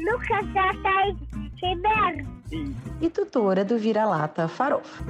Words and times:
Lucas 0.00 0.46
Taide 0.82 1.28
Rivera. 1.62 2.24
E 3.00 3.10
tutora 3.10 3.64
do 3.64 3.78
Vira-Lata 3.78 4.48
Farofa. 4.48 5.04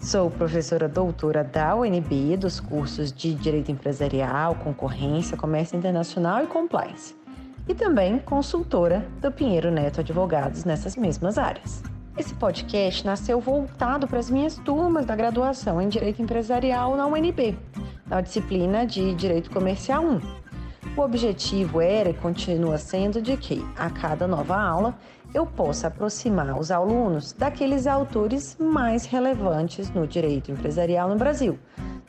Sou 0.00 0.30
professora 0.30 0.88
doutora 0.88 1.44
da 1.44 1.74
UNB 1.74 2.36
dos 2.38 2.58
cursos 2.58 3.12
de 3.12 3.34
Direito 3.34 3.70
Empresarial, 3.70 4.54
Concorrência, 4.54 5.36
Comércio 5.36 5.76
Internacional 5.76 6.44
e 6.44 6.46
Compliance. 6.46 7.14
E 7.68 7.74
também 7.74 8.18
consultora 8.20 9.06
do 9.20 9.30
Pinheiro 9.30 9.70
Neto 9.70 10.00
Advogados 10.00 10.64
nessas 10.64 10.96
mesmas 10.96 11.36
áreas. 11.36 11.82
Esse 12.16 12.32
podcast 12.34 13.04
nasceu 13.04 13.38
voltado 13.38 14.08
para 14.08 14.18
as 14.18 14.30
minhas 14.30 14.56
turmas 14.56 15.04
da 15.04 15.14
graduação 15.14 15.82
em 15.82 15.88
Direito 15.88 16.22
Empresarial 16.22 16.96
na 16.96 17.06
UNB, 17.06 17.58
na 18.06 18.22
disciplina 18.22 18.86
de 18.86 19.14
Direito 19.14 19.50
Comercial 19.50 20.02
1. 20.02 20.35
O 20.96 21.02
objetivo 21.02 21.82
era 21.82 22.08
e 22.08 22.14
continua 22.14 22.78
sendo 22.78 23.20
de 23.20 23.36
que, 23.36 23.62
a 23.76 23.90
cada 23.90 24.26
nova 24.26 24.56
aula, 24.56 24.98
eu 25.34 25.44
possa 25.44 25.88
aproximar 25.88 26.58
os 26.58 26.70
alunos 26.70 27.34
daqueles 27.34 27.86
autores 27.86 28.56
mais 28.58 29.04
relevantes 29.04 29.90
no 29.90 30.06
direito 30.06 30.50
empresarial 30.50 31.10
no 31.10 31.16
Brasil, 31.16 31.58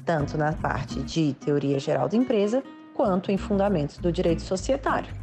tanto 0.05 0.37
na 0.37 0.53
parte 0.53 1.01
de 1.01 1.33
teoria 1.33 1.77
geral 1.79 2.07
da 2.07 2.15
empresa 2.15 2.63
quanto 2.93 3.29
em 3.29 3.37
fundamentos 3.37 3.97
do 3.97 4.09
direito 4.09 4.41
societário. 4.41 5.13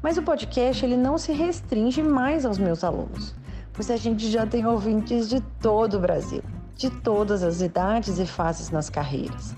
Mas 0.00 0.16
o 0.16 0.22
podcast 0.22 0.84
ele 0.84 0.96
não 0.96 1.18
se 1.18 1.32
restringe 1.32 2.04
mais 2.04 2.46
aos 2.46 2.56
meus 2.56 2.84
alunos, 2.84 3.34
pois 3.72 3.90
a 3.90 3.96
gente 3.96 4.30
já 4.30 4.46
tem 4.46 4.64
ouvintes 4.64 5.28
de 5.28 5.40
todo 5.60 5.96
o 5.96 6.00
Brasil, 6.00 6.42
de 6.76 6.88
todas 6.88 7.42
as 7.42 7.60
idades 7.60 8.20
e 8.20 8.26
fases 8.26 8.70
nas 8.70 8.88
carreiras. 8.88 9.56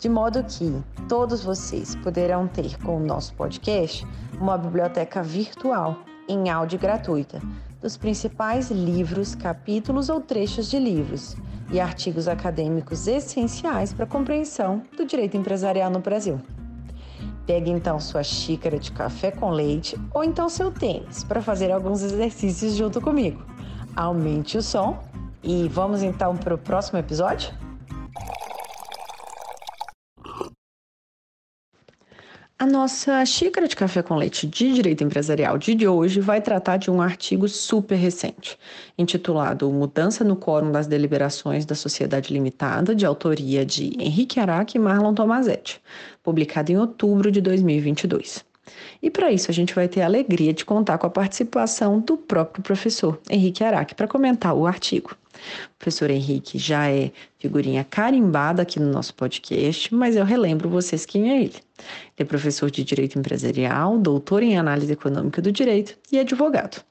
De 0.00 0.08
modo 0.08 0.42
que 0.42 0.82
todos 1.10 1.44
vocês 1.44 1.94
poderão 1.96 2.48
ter 2.48 2.78
com 2.78 2.96
o 2.96 3.04
nosso 3.04 3.34
podcast 3.34 4.06
uma 4.40 4.56
biblioteca 4.56 5.22
virtual 5.22 5.98
em 6.26 6.48
áudio 6.48 6.78
gratuita 6.78 7.38
dos 7.82 7.98
principais 7.98 8.70
livros, 8.70 9.34
capítulos 9.34 10.08
ou 10.08 10.18
trechos 10.18 10.70
de 10.70 10.78
livros 10.78 11.36
e 11.70 11.78
artigos 11.78 12.28
acadêmicos 12.28 13.06
essenciais 13.06 13.92
para 13.92 14.04
a 14.06 14.08
compreensão 14.08 14.82
do 14.96 15.04
direito 15.04 15.36
empresarial 15.36 15.90
no 15.90 16.00
Brasil. 16.00 16.40
Pegue 17.46 17.70
então 17.70 18.00
sua 18.00 18.22
xícara 18.22 18.78
de 18.78 18.92
café 18.92 19.30
com 19.30 19.50
leite 19.50 20.00
ou 20.14 20.24
então 20.24 20.48
seu 20.48 20.70
tênis 20.70 21.24
para 21.24 21.42
fazer 21.42 21.70
alguns 21.70 22.02
exercícios 22.02 22.74
junto 22.74 23.02
comigo. 23.02 23.44
Aumente 23.94 24.56
o 24.56 24.62
som 24.62 24.98
e 25.42 25.68
vamos 25.68 26.02
então 26.02 26.34
para 26.38 26.54
o 26.54 26.58
próximo 26.58 26.98
episódio? 26.98 27.52
A 32.60 32.66
nossa 32.66 33.24
xícara 33.24 33.66
de 33.66 33.74
café 33.74 34.02
com 34.02 34.14
leite 34.16 34.46
de 34.46 34.74
direito 34.74 35.02
empresarial 35.02 35.56
de 35.56 35.88
hoje 35.88 36.20
vai 36.20 36.42
tratar 36.42 36.76
de 36.76 36.90
um 36.90 37.00
artigo 37.00 37.48
super 37.48 37.94
recente, 37.94 38.58
intitulado 38.98 39.72
Mudança 39.72 40.22
no 40.22 40.36
Quórum 40.36 40.70
das 40.70 40.86
Deliberações 40.86 41.64
da 41.64 41.74
Sociedade 41.74 42.34
Limitada, 42.34 42.94
de 42.94 43.06
autoria 43.06 43.64
de 43.64 43.94
Henrique 43.98 44.38
Araque 44.38 44.76
e 44.76 44.78
Marlon 44.78 45.14
Tomazetti, 45.14 45.80
publicado 46.22 46.70
em 46.70 46.76
outubro 46.76 47.32
de 47.32 47.40
2022. 47.40 48.49
E 49.02 49.10
para 49.10 49.32
isso 49.32 49.50
a 49.50 49.54
gente 49.54 49.74
vai 49.74 49.88
ter 49.88 50.02
a 50.02 50.06
alegria 50.06 50.52
de 50.52 50.64
contar 50.64 50.98
com 50.98 51.06
a 51.06 51.10
participação 51.10 52.00
do 52.00 52.16
próprio 52.16 52.62
professor 52.62 53.18
Henrique 53.28 53.64
Araque 53.64 53.94
para 53.94 54.08
comentar 54.08 54.54
o 54.54 54.66
artigo. 54.66 55.16
O 55.32 55.78
professor 55.78 56.10
Henrique 56.10 56.58
já 56.58 56.90
é 56.90 57.10
figurinha 57.38 57.82
carimbada 57.82 58.62
aqui 58.62 58.78
no 58.78 58.90
nosso 58.90 59.14
podcast, 59.14 59.94
mas 59.94 60.16
eu 60.16 60.24
relembro 60.24 60.68
vocês 60.68 61.06
quem 61.06 61.30
é 61.30 61.36
ele. 61.36 61.54
Ele 61.54 61.62
é 62.18 62.24
professor 62.24 62.70
de 62.70 62.84
Direito 62.84 63.18
Empresarial, 63.18 63.98
doutor 63.98 64.42
em 64.42 64.58
Análise 64.58 64.92
Econômica 64.92 65.40
do 65.40 65.50
Direito 65.50 65.96
e 66.12 66.18
advogado. 66.18 66.89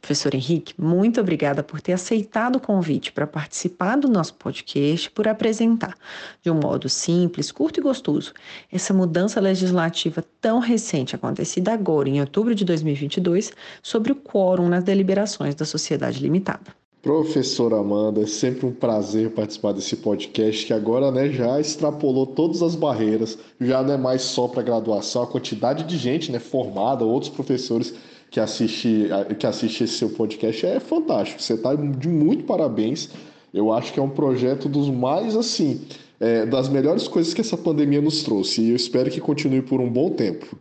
Professor 0.00 0.34
Henrique, 0.34 0.74
muito 0.78 1.20
obrigada 1.20 1.62
por 1.62 1.80
ter 1.80 1.92
aceitado 1.92 2.56
o 2.56 2.60
convite 2.60 3.12
para 3.12 3.26
participar 3.26 3.96
do 3.96 4.08
nosso 4.08 4.34
podcast, 4.34 5.10
por 5.10 5.28
apresentar, 5.28 5.94
de 6.42 6.50
um 6.50 6.54
modo 6.54 6.88
simples, 6.88 7.52
curto 7.52 7.80
e 7.80 7.82
gostoso, 7.82 8.32
essa 8.72 8.94
mudança 8.94 9.40
legislativa 9.40 10.24
tão 10.40 10.58
recente, 10.58 11.14
acontecida 11.14 11.72
agora, 11.72 12.08
em 12.08 12.20
outubro 12.20 12.54
de 12.54 12.64
2022, 12.64 13.52
sobre 13.82 14.12
o 14.12 14.16
quórum 14.16 14.68
nas 14.68 14.82
deliberações 14.82 15.54
da 15.54 15.64
sociedade 15.64 16.20
limitada. 16.20 16.80
Professora 17.02 17.78
Amanda, 17.78 18.20
é 18.20 18.26
sempre 18.26 18.66
um 18.66 18.72
prazer 18.72 19.30
participar 19.30 19.72
desse 19.72 19.96
podcast 19.96 20.66
que 20.66 20.72
agora 20.72 21.10
né, 21.10 21.30
já 21.30 21.58
extrapolou 21.58 22.26
todas 22.26 22.62
as 22.62 22.74
barreiras, 22.74 23.38
já 23.58 23.82
não 23.82 23.94
é 23.94 23.96
mais 23.96 24.20
só 24.20 24.46
para 24.46 24.62
graduação, 24.62 25.22
a 25.22 25.26
quantidade 25.26 25.84
de 25.84 25.96
gente 25.96 26.30
né, 26.30 26.38
formada, 26.38 27.02
outros 27.02 27.30
professores 27.30 27.94
que 28.30 28.38
assiste, 28.38 29.08
que 29.38 29.46
assiste 29.46 29.84
esse 29.84 29.94
seu 29.94 30.10
podcast 30.10 30.64
é 30.64 30.78
fantástico. 30.78 31.42
Você 31.42 31.54
está 31.54 31.74
de 31.74 32.08
muito 32.08 32.44
parabéns. 32.44 33.10
Eu 33.52 33.72
acho 33.72 33.92
que 33.92 33.98
é 33.98 34.02
um 34.02 34.08
projeto 34.08 34.68
dos 34.68 34.88
mais 34.88 35.36
assim, 35.36 35.80
é, 36.20 36.46
das 36.46 36.68
melhores 36.68 37.08
coisas 37.08 37.34
que 37.34 37.40
essa 37.40 37.56
pandemia 37.56 38.00
nos 38.00 38.22
trouxe. 38.22 38.62
E 38.62 38.70
eu 38.70 38.76
espero 38.76 39.10
que 39.10 39.20
continue 39.20 39.62
por 39.62 39.80
um 39.80 39.90
bom 39.90 40.10
tempo. 40.10 40.56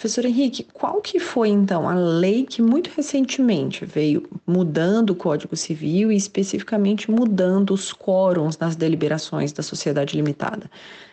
Professor 0.00 0.24
Henrique, 0.24 0.66
qual 0.72 1.02
que 1.02 1.20
foi 1.20 1.50
então 1.50 1.86
a 1.86 1.92
lei 1.92 2.46
que 2.46 2.62
muito 2.62 2.88
recentemente 2.96 3.84
veio 3.84 4.26
mudando 4.46 5.10
o 5.10 5.14
Código 5.14 5.54
Civil 5.54 6.10
e 6.10 6.16
especificamente 6.16 7.10
mudando 7.10 7.74
os 7.74 7.92
quórums 7.92 8.56
nas 8.56 8.74
deliberações 8.74 9.52
da 9.52 9.62
sociedade 9.62 10.16
limitada? 10.16 10.70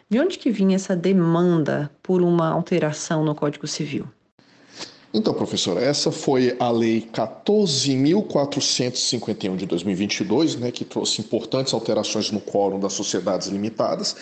De 0.10 0.18
onde 0.22 0.40
que 0.40 0.50
vinha 0.50 0.78
essa 0.78 0.96
demanda 0.96 1.92
por 2.02 2.22
uma 2.22 2.48
alteração 2.48 3.26
no 3.26 3.36
Código 3.36 3.68
Civil? 3.68 4.06
Então, 5.14 5.34
professora, 5.34 5.82
essa 5.82 6.10
foi 6.10 6.56
a 6.58 6.72
Lei 6.72 7.10
14.451 7.14 9.58
de 9.58 9.66
2022, 9.66 10.56
né, 10.56 10.72
que 10.72 10.86
trouxe 10.86 11.20
importantes 11.20 11.74
alterações 11.74 12.32
no 12.32 12.40
quórum 12.40 12.80
das 12.80 12.94
sociedades 12.94 13.50
limitadas 13.50 14.16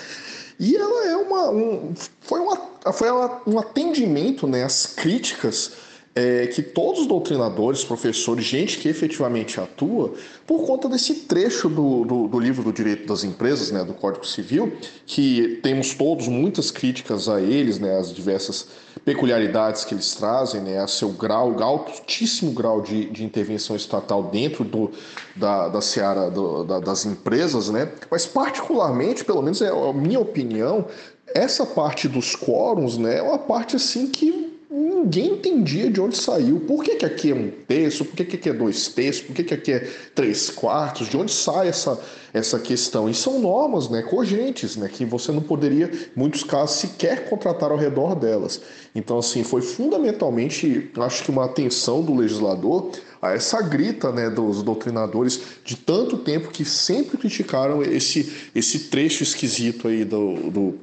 e 0.60 0.76
ela 0.76 1.06
é 1.08 1.18
uma, 1.18 1.50
um, 1.50 1.94
foi, 2.22 2.40
uma, 2.40 2.58
foi 2.94 3.10
um 3.46 3.60
atendimento 3.60 4.48
né, 4.48 4.64
às 4.64 4.86
críticas 4.86 5.74
é, 6.16 6.48
que 6.48 6.62
todos 6.62 7.02
os 7.02 7.08
doutrinadores, 7.08 7.84
professores, 7.84 8.46
gente 8.46 8.78
que 8.78 8.88
efetivamente 8.88 9.60
atua, 9.60 10.14
por 10.48 10.66
conta 10.66 10.88
desse 10.88 11.14
trecho 11.14 11.68
do, 11.68 12.06
do, 12.06 12.28
do, 12.30 12.40
livro 12.40 12.64
do 12.64 12.72
Direito 12.72 13.06
das 13.06 13.26
Empresas, 13.26 13.70
né, 13.70 13.84
do 13.84 13.94
Código 13.94 14.26
Civil, 14.26 14.78
que 15.06 15.60
temos 15.62 15.94
todos 15.94 16.30
muitas 16.30 16.72
críticas 16.72 17.28
a 17.28 17.42
eles, 17.42 17.80
né, 17.80 18.00
as 18.00 18.14
diversas 18.14 18.66
peculiaridades 19.04 19.84
que 19.84 19.94
eles 19.94 20.16
trazem, 20.16 20.62
né, 20.62 20.80
a 20.80 20.88
seu 20.88 21.10
grau, 21.10 21.62
altíssimo 21.62 22.54
grau 22.54 22.80
de, 22.80 23.10
de 23.10 23.26
intervenção 23.26 23.76
estatal 23.76 24.24
dentro 24.24 24.64
do, 24.64 24.92
da, 25.36 25.68
da 25.68 25.82
seara 25.82 26.32
do, 26.32 26.64
da, 26.64 26.80
das 26.80 27.06
empresas, 27.06 27.70
né, 27.70 27.92
mas 28.10 28.26
particularmente, 28.26 29.26
pelo 29.26 29.42
menos 29.42 29.62
é 29.62 29.68
a 29.68 29.92
minha 29.92 30.22
opinião, 30.22 30.86
essa 31.34 31.66
parte 31.66 32.08
dos 32.08 32.38
quórums 32.38 32.98
né, 32.98 33.18
é 33.18 33.22
uma 33.22 33.38
parte 33.38 33.76
assim 33.76 34.08
que 34.08 34.45
ninguém 34.76 35.34
entendia 35.34 35.90
de 35.90 36.02
onde 36.02 36.18
saiu. 36.18 36.60
Por 36.60 36.84
que, 36.84 36.96
que 36.96 37.06
aqui 37.06 37.32
é 37.32 37.36
um 37.36 37.50
terço? 37.50 38.04
Por 38.04 38.16
que, 38.16 38.26
que 38.26 38.36
aqui 38.36 38.50
é 38.50 38.54
dois 38.54 38.90
terços? 38.90 39.22
Por 39.22 39.34
que, 39.34 39.44
que 39.44 39.54
aqui 39.54 39.72
é 39.72 39.90
três 40.14 40.50
quartos? 40.50 41.08
De 41.08 41.16
onde 41.16 41.32
sai 41.32 41.70
essa, 41.70 41.98
essa 42.34 42.60
questão? 42.60 43.10
E 43.10 43.14
são 43.14 43.40
normas 43.40 43.90
né, 43.90 44.02
cogentes, 44.02 44.76
né, 44.76 44.90
que 44.90 45.06
você 45.06 45.32
não 45.32 45.42
poderia, 45.42 45.86
em 45.86 46.20
muitos 46.20 46.44
casos, 46.44 46.78
sequer 46.78 47.30
contratar 47.30 47.72
ao 47.72 47.78
redor 47.78 48.16
delas. 48.16 48.62
Então, 48.94 49.18
assim, 49.18 49.44
foi 49.44 49.62
fundamentalmente, 49.62 50.92
acho 50.98 51.24
que 51.24 51.32
uma 51.32 51.46
atenção 51.46 52.02
do 52.04 52.14
legislador 52.14 52.92
a 53.22 53.32
essa 53.32 53.62
grita 53.62 54.12
né, 54.12 54.30
dos 54.30 54.62
doutrinadores 54.62 55.42
de 55.64 55.78
tanto 55.78 56.18
tempo 56.18 56.50
que 56.50 56.66
sempre 56.66 57.18
criticaram 57.18 57.82
esse, 57.82 58.50
esse 58.54 58.80
trecho 58.90 59.24
esquisito 59.24 59.88
aí 59.88 60.04
do, 60.04 60.52
do 60.52 60.80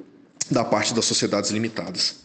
da 0.51 0.65
parte 0.65 0.93
das 0.93 1.05
sociedades 1.05 1.51
limitadas. 1.51 2.17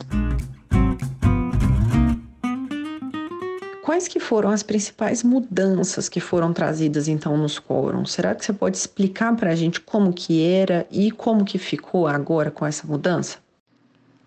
Quais 3.88 4.06
que 4.06 4.20
foram 4.20 4.50
as 4.50 4.64
principais 4.64 5.24
mudanças 5.24 6.10
que 6.10 6.20
foram 6.20 6.52
trazidas 6.52 7.08
então 7.08 7.38
nos 7.38 7.58
quórums? 7.58 8.12
Será 8.12 8.36
que 8.36 8.44
você 8.44 8.52
pode 8.52 8.76
explicar 8.76 9.34
para 9.34 9.52
a 9.52 9.56
gente 9.56 9.80
como 9.80 10.12
que 10.12 10.44
era 10.44 10.86
e 10.92 11.10
como 11.10 11.46
que 11.46 11.58
ficou 11.58 12.06
agora 12.06 12.52
com 12.52 12.66
essa 12.66 12.86
mudança? 12.86 13.38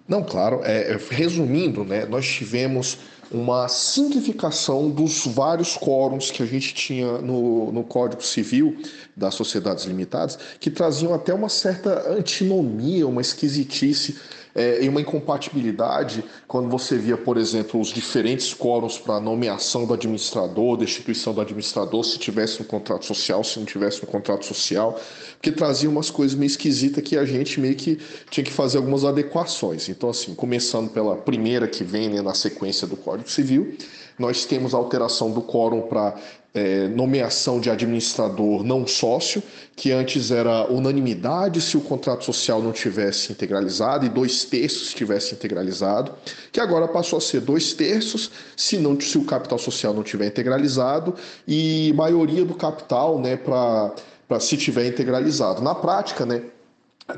Não, 0.08 0.24
claro. 0.24 0.62
É, 0.64 0.92
é, 0.92 0.98
resumindo, 1.10 1.84
né, 1.84 2.06
nós 2.06 2.26
tivemos 2.26 3.00
uma 3.30 3.68
simplificação 3.68 4.88
dos 4.88 5.26
vários 5.26 5.76
quórums 5.76 6.30
que 6.30 6.42
a 6.42 6.46
gente 6.46 6.72
tinha 6.72 7.18
no, 7.18 7.70
no 7.70 7.84
Código 7.84 8.24
Civil 8.24 8.80
das 9.14 9.34
sociedades 9.34 9.84
limitadas, 9.84 10.38
que 10.58 10.70
traziam 10.70 11.12
até 11.12 11.34
uma 11.34 11.50
certa 11.50 12.10
antinomia, 12.10 13.06
uma 13.06 13.20
esquisitice 13.20 14.18
é, 14.54 14.82
e 14.82 14.88
uma 14.88 15.00
incompatibilidade 15.00 16.24
quando 16.46 16.68
você 16.68 16.96
via, 16.96 17.16
por 17.16 17.36
exemplo, 17.36 17.80
os 17.80 17.88
diferentes 17.88 18.52
quóruns 18.54 18.98
para 18.98 19.20
nomeação 19.20 19.86
do 19.86 19.94
administrador, 19.94 20.76
destituição 20.76 21.32
do 21.32 21.40
administrador, 21.40 22.04
se 22.04 22.18
tivesse 22.18 22.62
um 22.62 22.64
contrato 22.64 23.04
social, 23.04 23.44
se 23.44 23.58
não 23.58 23.66
tivesse 23.66 24.04
um 24.04 24.06
contrato 24.06 24.44
social, 24.44 24.98
porque 25.34 25.52
trazia 25.52 25.88
umas 25.88 26.10
coisas 26.10 26.36
meio 26.36 26.48
esquisitas 26.48 27.02
que 27.02 27.16
a 27.16 27.24
gente 27.24 27.60
meio 27.60 27.74
que 27.74 27.98
tinha 28.30 28.44
que 28.44 28.52
fazer 28.52 28.78
algumas 28.78 29.04
adequações. 29.04 29.88
Então, 29.88 30.10
assim, 30.10 30.34
começando 30.34 30.90
pela 30.90 31.16
primeira 31.16 31.66
que 31.66 31.84
vem 31.84 32.08
né, 32.08 32.20
na 32.20 32.34
sequência 32.34 32.86
do 32.86 32.96
Código 32.96 33.30
Civil, 33.30 33.76
nós 34.18 34.44
temos 34.44 34.74
a 34.74 34.76
alteração 34.76 35.30
do 35.30 35.40
quórum 35.40 35.82
para 35.82 36.14
é, 36.52 36.88
nomeação 36.88 37.60
de 37.60 37.70
administrador 37.70 38.64
não 38.64 38.86
sócio, 38.86 39.42
que 39.76 39.92
antes 39.92 40.30
era 40.30 40.70
unanimidade 40.70 41.60
se 41.60 41.76
o 41.76 41.80
contrato 41.80 42.24
social 42.24 42.60
não 42.62 42.72
tivesse 42.72 43.32
integralizado 43.32 44.04
e 44.04 44.08
dois 44.08 44.44
terços 44.44 44.88
estivesse 44.88 45.34
integralizado, 45.34 46.12
que 46.50 46.60
agora 46.60 46.88
passou 46.88 47.18
a 47.18 47.20
ser 47.20 47.40
dois 47.40 47.72
terços 47.72 48.30
se, 48.56 48.76
não, 48.78 49.00
se 49.00 49.16
o 49.16 49.24
capital 49.24 49.58
social 49.58 49.94
não 49.94 50.02
tiver 50.02 50.26
integralizado 50.26 51.14
e 51.46 51.92
maioria 51.94 52.44
do 52.44 52.54
capital 52.54 53.18
né, 53.18 53.36
para 53.36 54.40
se 54.40 54.56
tiver 54.56 54.86
integralizado. 54.86 55.62
Na 55.62 55.74
prática, 55.74 56.26
né, 56.26 56.42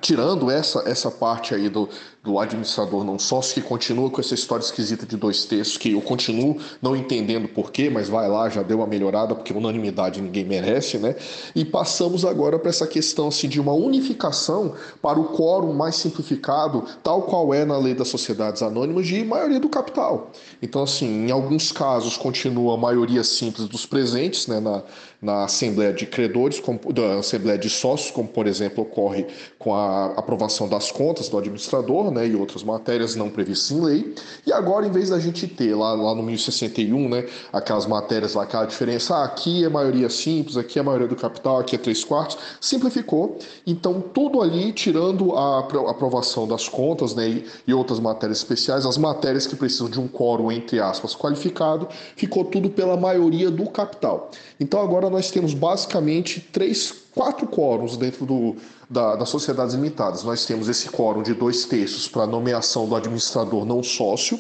tirando 0.00 0.50
essa, 0.50 0.82
essa 0.86 1.10
parte 1.10 1.54
aí 1.54 1.68
do, 1.68 1.88
do 2.22 2.38
administrador 2.38 3.02
não 3.02 3.18
sócio, 3.18 3.54
que 3.54 3.60
continua 3.60 4.08
com 4.08 4.20
essa 4.20 4.34
história 4.34 4.62
esquisita 4.62 5.04
de 5.04 5.16
dois 5.16 5.44
terços, 5.44 5.76
que 5.76 5.92
eu 5.92 6.00
continuo 6.00 6.58
não 6.80 6.94
entendendo 6.94 7.48
porquê, 7.48 7.90
mas 7.90 8.08
vai 8.08 8.28
lá, 8.28 8.48
já 8.48 8.62
deu 8.62 8.78
uma 8.78 8.86
melhorada, 8.86 9.34
porque 9.34 9.52
unanimidade 9.52 10.20
ninguém 10.20 10.44
merece, 10.44 10.98
né? 10.98 11.16
E 11.54 11.64
passamos 11.64 12.24
agora 12.24 12.58
para 12.58 12.70
essa 12.70 12.86
questão 12.86 13.28
assim, 13.28 13.48
de 13.48 13.60
uma 13.60 13.72
unificação 13.72 14.74
para 15.00 15.18
o 15.18 15.36
quórum 15.36 15.72
mais 15.72 15.96
simplificado, 15.96 16.84
tal 17.02 17.22
qual 17.22 17.52
é 17.52 17.64
na 17.64 17.76
lei 17.76 17.94
das 17.94 18.08
sociedades 18.08 18.62
anônimas, 18.62 19.06
de 19.06 19.24
maioria 19.24 19.58
do 19.58 19.68
capital. 19.68 20.30
Então, 20.60 20.84
assim, 20.84 21.26
em 21.26 21.30
alguns 21.32 21.72
casos 21.72 22.16
continua 22.16 22.74
a 22.74 22.76
maioria 22.76 23.24
simples 23.24 23.66
dos 23.66 23.84
presentes, 23.84 24.46
né, 24.46 24.60
na, 24.60 24.82
na 25.20 25.44
Assembleia 25.44 25.92
de 25.92 26.06
Credores, 26.06 26.60
como, 26.60 26.78
da 26.92 27.18
Assembleia 27.18 27.58
de 27.58 27.68
Sócios, 27.68 28.12
como 28.12 28.28
por 28.28 28.46
exemplo 28.46 28.84
ocorre 28.84 29.26
com 29.58 29.74
a 29.74 29.81
aprovação 30.17 30.69
das 30.69 30.90
contas 30.90 31.29
do 31.29 31.38
administrador, 31.38 32.11
né, 32.11 32.26
e 32.26 32.34
outras 32.34 32.62
matérias 32.62 33.14
não 33.17 33.31
previstas 33.31 33.70
em 33.70 33.81
lei. 33.81 34.14
E 34.46 34.52
agora, 34.52 34.87
em 34.87 34.90
vez 34.90 35.11
da 35.11 35.19
gente 35.19 35.46
ter 35.46 35.75
lá, 35.75 35.93
lá 35.94 36.14
no 36.14 36.23
1061, 36.23 37.08
né, 37.08 37.26
aquelas 37.52 37.87
matérias 37.87 38.34
lá, 38.34 38.43
aquela 38.44 38.67
diferença, 38.67 39.17
ah, 39.17 39.25
aqui 39.25 39.64
é 39.64 39.69
maioria 39.69 40.08
simples, 40.08 40.56
aqui 40.56 40.79
é 40.79 40.82
maioria 40.82 41.08
do 41.08 41.17
capital, 41.17 41.58
aqui 41.58 41.76
é 41.76 41.79
três 41.79 42.05
quartos, 42.05 42.38
simplificou. 42.61 43.38
Então, 43.67 44.00
tudo 44.00 44.40
ali, 44.40 44.73
tirando 44.73 45.37
a 45.37 45.61
aprovação 45.61 46.46
das 46.46 46.69
contas 46.69 47.14
né, 47.14 47.29
e, 47.29 47.46
e 47.67 47.75
outras 47.75 48.00
matérias 48.00 48.38
especiais, 48.38 48.87
as 48.87 48.99
matérias 48.99 49.46
que 49.46 49.56
precisam 49.56 49.88
de 49.88 50.00
um 50.00 50.08
quórum, 50.08 50.50
entre 50.50 50.81
aspas, 50.81 51.14
qualificado, 51.14 51.88
ficou 52.17 52.44
tudo 52.44 52.70
pela 52.70 52.96
maioria 52.96 53.50
do 53.50 53.69
capital. 53.70 54.31
Então, 54.58 54.81
agora 54.81 55.08
nós 55.11 55.31
temos 55.31 55.55
basicamente 55.55 56.40
três, 56.52 57.01
quatro 57.14 57.46
quórums 57.46 57.96
dentro 57.96 58.24
do, 58.24 58.56
da, 58.88 59.16
das 59.16 59.28
sociedades 59.28 59.74
limitadas. 59.74 60.22
Nós 60.24 60.44
temos 60.44 60.68
esse 60.68 60.88
quórum 60.88 61.22
de 61.22 61.34
dois 61.34 61.64
terços 61.64 62.08
para 62.08 62.26
nomeação 62.26 62.88
do 62.88 62.96
administrador 62.96 63.64
não 63.64 63.82
sócio, 63.82 64.38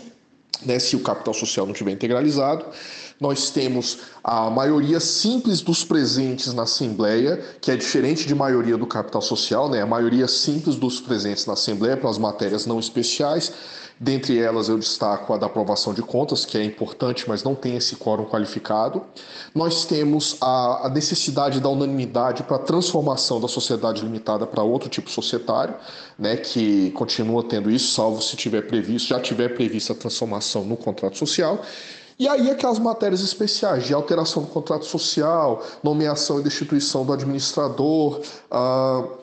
né, 0.64 0.78
se 0.78 0.96
o 0.96 1.00
capital 1.00 1.34
social 1.34 1.66
não 1.66 1.72
estiver 1.72 1.92
integralizado. 1.92 2.64
Nós 3.20 3.50
temos 3.50 3.98
a 4.24 4.50
maioria 4.50 4.98
simples 4.98 5.60
dos 5.60 5.84
presentes 5.84 6.52
na 6.52 6.64
Assembleia, 6.64 7.40
que 7.60 7.70
é 7.70 7.76
diferente 7.76 8.26
de 8.26 8.34
maioria 8.34 8.76
do 8.76 8.84
capital 8.84 9.22
social, 9.22 9.68
né? 9.68 9.80
a 9.80 9.86
maioria 9.86 10.26
simples 10.26 10.74
dos 10.74 11.00
presentes 11.00 11.46
na 11.46 11.52
Assembleia 11.52 11.96
para 11.96 12.10
as 12.10 12.18
matérias 12.18 12.66
não 12.66 12.80
especiais. 12.80 13.52
Dentre 14.02 14.36
elas, 14.36 14.68
eu 14.68 14.76
destaco 14.76 15.32
a 15.32 15.36
da 15.36 15.46
aprovação 15.46 15.94
de 15.94 16.02
contas, 16.02 16.44
que 16.44 16.58
é 16.58 16.64
importante, 16.64 17.24
mas 17.28 17.44
não 17.44 17.54
tem 17.54 17.76
esse 17.76 17.94
quórum 17.94 18.24
qualificado. 18.24 19.00
Nós 19.54 19.84
temos 19.84 20.38
a, 20.40 20.88
a 20.88 20.88
necessidade 20.88 21.60
da 21.60 21.68
unanimidade 21.68 22.42
para 22.42 22.56
a 22.56 22.58
transformação 22.58 23.40
da 23.40 23.46
sociedade 23.46 24.02
limitada 24.02 24.44
para 24.44 24.60
outro 24.64 24.88
tipo 24.88 25.08
societário, 25.08 25.76
né, 26.18 26.36
que 26.36 26.90
continua 26.90 27.44
tendo 27.44 27.70
isso, 27.70 27.94
salvo 27.94 28.20
se 28.20 28.34
tiver 28.34 28.62
previsto, 28.62 29.06
já 29.06 29.20
tiver 29.20 29.50
prevista 29.50 29.92
a 29.92 29.96
transformação 29.96 30.64
no 30.64 30.76
contrato 30.76 31.16
social. 31.16 31.62
E 32.18 32.26
aí 32.26 32.50
aquelas 32.50 32.80
matérias 32.80 33.20
especiais 33.20 33.84
de 33.86 33.94
alteração 33.94 34.42
do 34.42 34.48
contrato 34.48 34.84
social, 34.84 35.64
nomeação 35.80 36.40
e 36.40 36.42
destituição 36.42 37.06
do 37.06 37.12
administrador, 37.12 38.20
uh, 38.50 39.21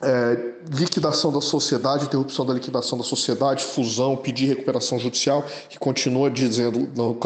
é, 0.00 0.52
liquidação 0.70 1.32
da 1.32 1.40
sociedade, 1.40 2.04
interrupção 2.04 2.46
da 2.46 2.54
liquidação 2.54 2.96
da 2.96 3.04
sociedade, 3.04 3.64
fusão, 3.64 4.16
pedir 4.16 4.46
recuperação 4.46 4.98
judicial, 4.98 5.44
que 5.68 5.78
continua 5.78 6.30
dizendo, 6.30 6.88
no, 6.94 7.18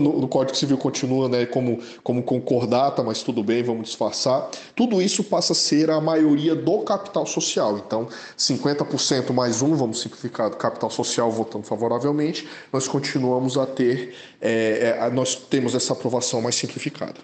no, 0.00 0.20
no 0.20 0.28
Código 0.28 0.56
Civil 0.56 0.76
continua 0.76 1.28
né, 1.28 1.46
como, 1.46 1.78
como 2.02 2.22
concordata, 2.22 3.02
mas 3.02 3.22
tudo 3.22 3.42
bem, 3.44 3.62
vamos 3.62 3.84
disfarçar. 3.84 4.50
Tudo 4.74 5.00
isso 5.00 5.22
passa 5.22 5.52
a 5.52 5.56
ser 5.56 5.90
a 5.90 6.00
maioria 6.00 6.54
do 6.54 6.78
capital 6.80 7.26
social. 7.26 7.78
Então, 7.78 8.08
50% 8.36 9.32
mais 9.32 9.62
um, 9.62 9.74
vamos 9.74 10.00
simplificar, 10.00 10.50
do 10.50 10.56
capital 10.56 10.90
social 10.90 11.30
votando 11.30 11.64
favoravelmente, 11.64 12.48
nós 12.72 12.88
continuamos 12.88 13.56
a 13.56 13.66
ter, 13.66 14.14
é, 14.40 14.98
é, 15.00 15.10
nós 15.10 15.36
temos 15.36 15.74
essa 15.74 15.92
aprovação 15.92 16.42
mais 16.42 16.56
simplificada. 16.56 17.20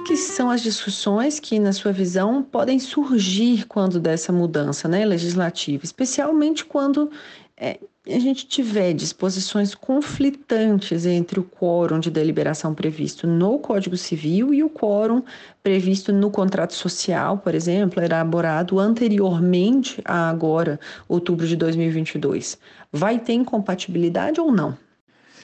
Que 0.00 0.16
são 0.16 0.50
as 0.50 0.62
discussões 0.62 1.38
que, 1.38 1.58
na 1.58 1.72
sua 1.72 1.92
visão, 1.92 2.42
podem 2.42 2.78
surgir 2.78 3.66
quando 3.66 4.00
dessa 4.00 4.32
mudança 4.32 4.88
né, 4.88 5.04
legislativa, 5.04 5.84
especialmente 5.84 6.64
quando 6.64 7.10
é, 7.56 7.78
a 8.06 8.18
gente 8.18 8.46
tiver 8.46 8.92
disposições 8.94 9.74
conflitantes 9.74 11.04
entre 11.04 11.38
o 11.38 11.44
quórum 11.44 12.00
de 12.00 12.10
deliberação 12.10 12.74
previsto 12.74 13.26
no 13.26 13.58
Código 13.58 13.96
Civil 13.96 14.54
e 14.54 14.64
o 14.64 14.70
quórum 14.70 15.22
previsto 15.62 16.12
no 16.12 16.30
contrato 16.30 16.74
social, 16.74 17.38
por 17.38 17.54
exemplo, 17.54 18.02
elaborado 18.02 18.78
anteriormente 18.78 20.00
a 20.04 20.28
agora, 20.30 20.80
outubro 21.08 21.46
de 21.46 21.56
2022. 21.56 22.58
Vai 22.90 23.18
ter 23.18 23.34
incompatibilidade 23.34 24.40
ou 24.40 24.50
não? 24.50 24.76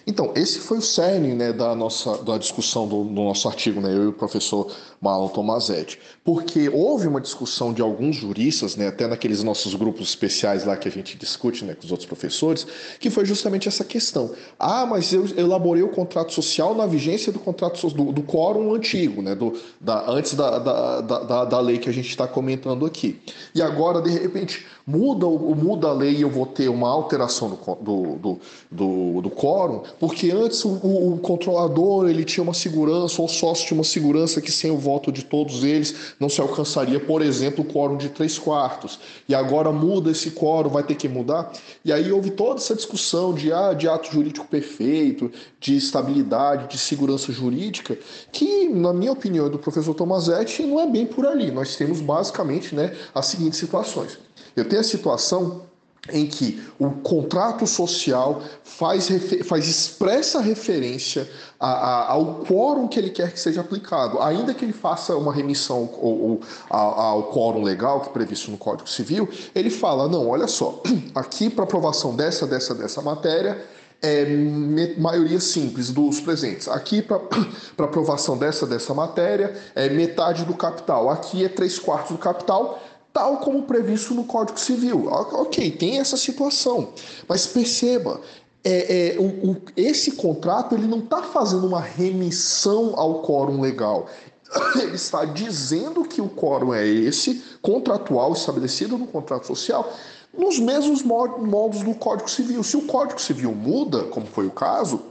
Então, 0.06 0.32
esse 0.36 0.60
foi 0.60 0.78
o 0.78 0.82
cerne 0.82 1.34
né, 1.34 1.52
da 1.52 1.74
nossa 1.74 2.18
da 2.22 2.38
discussão 2.38 2.86
do, 2.86 3.02
do, 3.02 3.10
nosso 3.10 3.48
artigo, 3.48 3.80
né, 3.80 3.92
eu 3.92 4.04
e 4.04 4.06
o 4.06 4.12
professor 4.12 4.70
Marlon 5.00 5.26
Tomazetti, 5.26 5.98
porque 6.22 6.68
houve 6.68 7.08
uma 7.08 7.20
discussão 7.20 7.72
de 7.72 7.82
alguns 7.82 8.14
juristas, 8.14 8.76
né, 8.76 8.86
até 8.86 9.08
naqueles 9.08 9.42
nossos 9.42 9.74
grupos 9.74 10.08
especiais 10.08 10.64
lá 10.64 10.76
que 10.76 10.86
a 10.86 10.92
gente 10.92 11.18
discute 11.18 11.64
né, 11.64 11.74
com 11.74 11.84
os 11.84 11.90
outros 11.90 12.06
professores, 12.06 12.64
que 13.00 13.10
foi 13.10 13.24
justamente 13.24 13.66
essa 13.66 13.84
questão. 13.84 14.32
Ah, 14.56 14.86
mas 14.86 15.12
eu 15.12 15.26
elaborei 15.36 15.82
o 15.82 15.88
contrato 15.88 16.32
social 16.32 16.72
na 16.72 16.86
vigência 16.86 17.32
do 17.32 17.40
contrato 17.40 17.84
do, 17.90 18.12
do 18.12 18.22
quórum 18.22 18.72
antigo, 18.74 19.20
né, 19.20 19.34
do, 19.34 19.58
da, 19.80 20.08
antes 20.08 20.34
da, 20.34 20.60
da, 20.60 21.00
da, 21.00 21.44
da 21.46 21.60
lei 21.60 21.78
que 21.78 21.88
a 21.88 21.92
gente 21.92 22.08
está 22.08 22.28
comentando 22.28 22.86
aqui. 22.86 23.20
E 23.52 23.60
agora, 23.60 24.00
de 24.00 24.10
repente, 24.10 24.64
muda, 24.86 25.26
muda 25.26 25.88
a 25.88 25.92
lei 25.92 26.14
e 26.14 26.22
eu 26.22 26.30
vou 26.30 26.46
ter 26.46 26.68
uma 26.68 26.88
alteração 26.88 27.48
do, 27.48 27.56
do, 27.56 28.16
do, 28.16 28.40
do, 28.70 29.22
do 29.22 29.30
quórum, 29.30 29.82
porque 29.98 30.30
antes 30.30 30.64
o, 30.64 30.68
o, 30.68 31.18
controlador 31.18 32.08
ele 32.08 32.24
tinha 32.24 32.44
uma 32.44 32.54
segurança, 32.54 33.20
ou 33.20 33.26
o 33.26 33.30
sócio 33.30 33.66
tinha 33.66 33.76
uma 33.76 33.84
segurança 33.84 34.40
que 34.40 34.52
sem 34.52 34.70
o 34.70 34.78
voto 34.78 35.10
de 35.10 35.24
todos 35.24 35.64
eles 35.64 36.14
não 36.20 36.28
se 36.28 36.40
alcançaria, 36.40 37.00
por 37.00 37.20
exemplo, 37.20 37.64
o 37.64 37.66
quórum 37.66 37.96
de 37.96 38.10
três 38.10 38.38
quartos. 38.38 39.00
E 39.28 39.34
agora 39.34 39.72
muda 39.72 40.12
esse 40.12 40.30
quórum, 40.30 40.70
vai 40.70 40.84
ter 40.84 40.94
que 40.94 41.08
mudar. 41.08 41.52
E 41.84 41.92
aí 41.92 42.12
houve 42.12 42.30
toda 42.30 42.60
essa 42.60 42.74
discussão 42.74 43.34
de, 43.34 43.52
ah, 43.52 43.72
de 43.72 43.88
ato 43.88 44.12
jurídico 44.12 44.46
perfeito, 44.46 45.32
de 45.58 45.76
estabilidade, 45.76 46.68
de 46.68 46.78
segurança 46.78 47.32
jurídica, 47.32 47.98
que, 48.30 48.68
na 48.68 48.92
minha 48.92 49.10
opinião, 49.10 49.50
do 49.50 49.58
professor 49.58 49.94
Tomazetti, 49.94 50.62
não 50.62 50.78
é 50.78 50.86
bem 50.86 51.06
por 51.06 51.26
ali. 51.26 51.50
Nós 51.50 51.74
temos 51.74 52.00
basicamente 52.00 52.72
né, 52.72 52.94
as 53.12 53.26
seguintes 53.26 53.58
situações. 53.58 54.18
Eu 54.56 54.64
tenho 54.64 54.75
a 54.76 54.82
situação 54.82 55.66
em 56.12 56.26
que 56.26 56.62
o 56.78 56.90
contrato 56.90 57.66
social 57.66 58.42
faz, 58.62 59.08
faz 59.44 59.66
expressa 59.66 60.40
referência 60.40 61.28
a, 61.58 61.68
a, 61.68 62.12
ao 62.12 62.44
quórum 62.44 62.86
que 62.86 62.98
ele 62.98 63.10
quer 63.10 63.32
que 63.32 63.40
seja 63.40 63.60
aplicado, 63.60 64.20
ainda 64.20 64.54
que 64.54 64.64
ele 64.64 64.72
faça 64.72 65.16
uma 65.16 65.32
remissão 65.32 65.90
ou, 66.00 66.22
ou 66.22 66.40
ao 66.68 67.24
quórum 67.32 67.62
legal 67.62 68.00
que 68.00 68.08
é 68.08 68.12
previsto 68.12 68.50
no 68.50 68.58
Código 68.58 68.88
Civil, 68.88 69.28
ele 69.54 69.70
fala, 69.70 70.08
não, 70.08 70.28
olha 70.28 70.46
só, 70.46 70.80
aqui 71.14 71.50
para 71.50 71.64
aprovação 71.64 72.14
dessa, 72.14 72.46
dessa, 72.46 72.74
dessa 72.74 73.02
matéria, 73.02 73.64
é 74.02 74.94
maioria 74.98 75.40
simples 75.40 75.90
dos 75.90 76.20
presentes. 76.20 76.68
Aqui, 76.68 77.00
para 77.00 77.16
aprovação 77.84 78.36
dessa, 78.36 78.66
dessa 78.66 78.92
matéria, 78.92 79.56
é 79.74 79.88
metade 79.88 80.44
do 80.44 80.54
capital. 80.54 81.08
Aqui 81.08 81.44
é 81.44 81.48
três 81.48 81.78
quartos 81.78 82.12
do 82.12 82.18
capital 82.18 82.78
tal 83.16 83.38
como 83.38 83.62
previsto 83.62 84.12
no 84.12 84.24
Código 84.24 84.60
Civil. 84.60 85.06
Ok, 85.08 85.70
tem 85.70 85.98
essa 85.98 86.18
situação, 86.18 86.90
mas 87.26 87.46
perceba, 87.46 88.20
é, 88.62 89.14
é, 89.14 89.18
o, 89.18 89.52
o, 89.52 89.56
esse 89.74 90.12
contrato 90.12 90.74
ele 90.74 90.86
não 90.86 90.98
está 90.98 91.22
fazendo 91.22 91.66
uma 91.66 91.80
remissão 91.80 92.92
ao 92.94 93.22
quórum 93.22 93.58
legal. 93.58 94.06
Ele 94.76 94.94
está 94.94 95.24
dizendo 95.24 96.04
que 96.04 96.20
o 96.20 96.28
quórum 96.28 96.72
é 96.72 96.86
esse, 96.86 97.42
contratual, 97.60 98.32
estabelecido 98.32 98.96
no 98.96 99.06
contrato 99.06 99.44
social, 99.46 99.92
nos 100.36 100.58
mesmos 100.60 101.02
modos 101.02 101.82
do 101.82 101.94
Código 101.94 102.30
Civil. 102.30 102.62
Se 102.62 102.76
o 102.76 102.82
Código 102.82 103.20
Civil 103.20 103.52
muda, 103.52 104.04
como 104.04 104.26
foi 104.26 104.46
o 104.46 104.50
caso, 104.52 105.02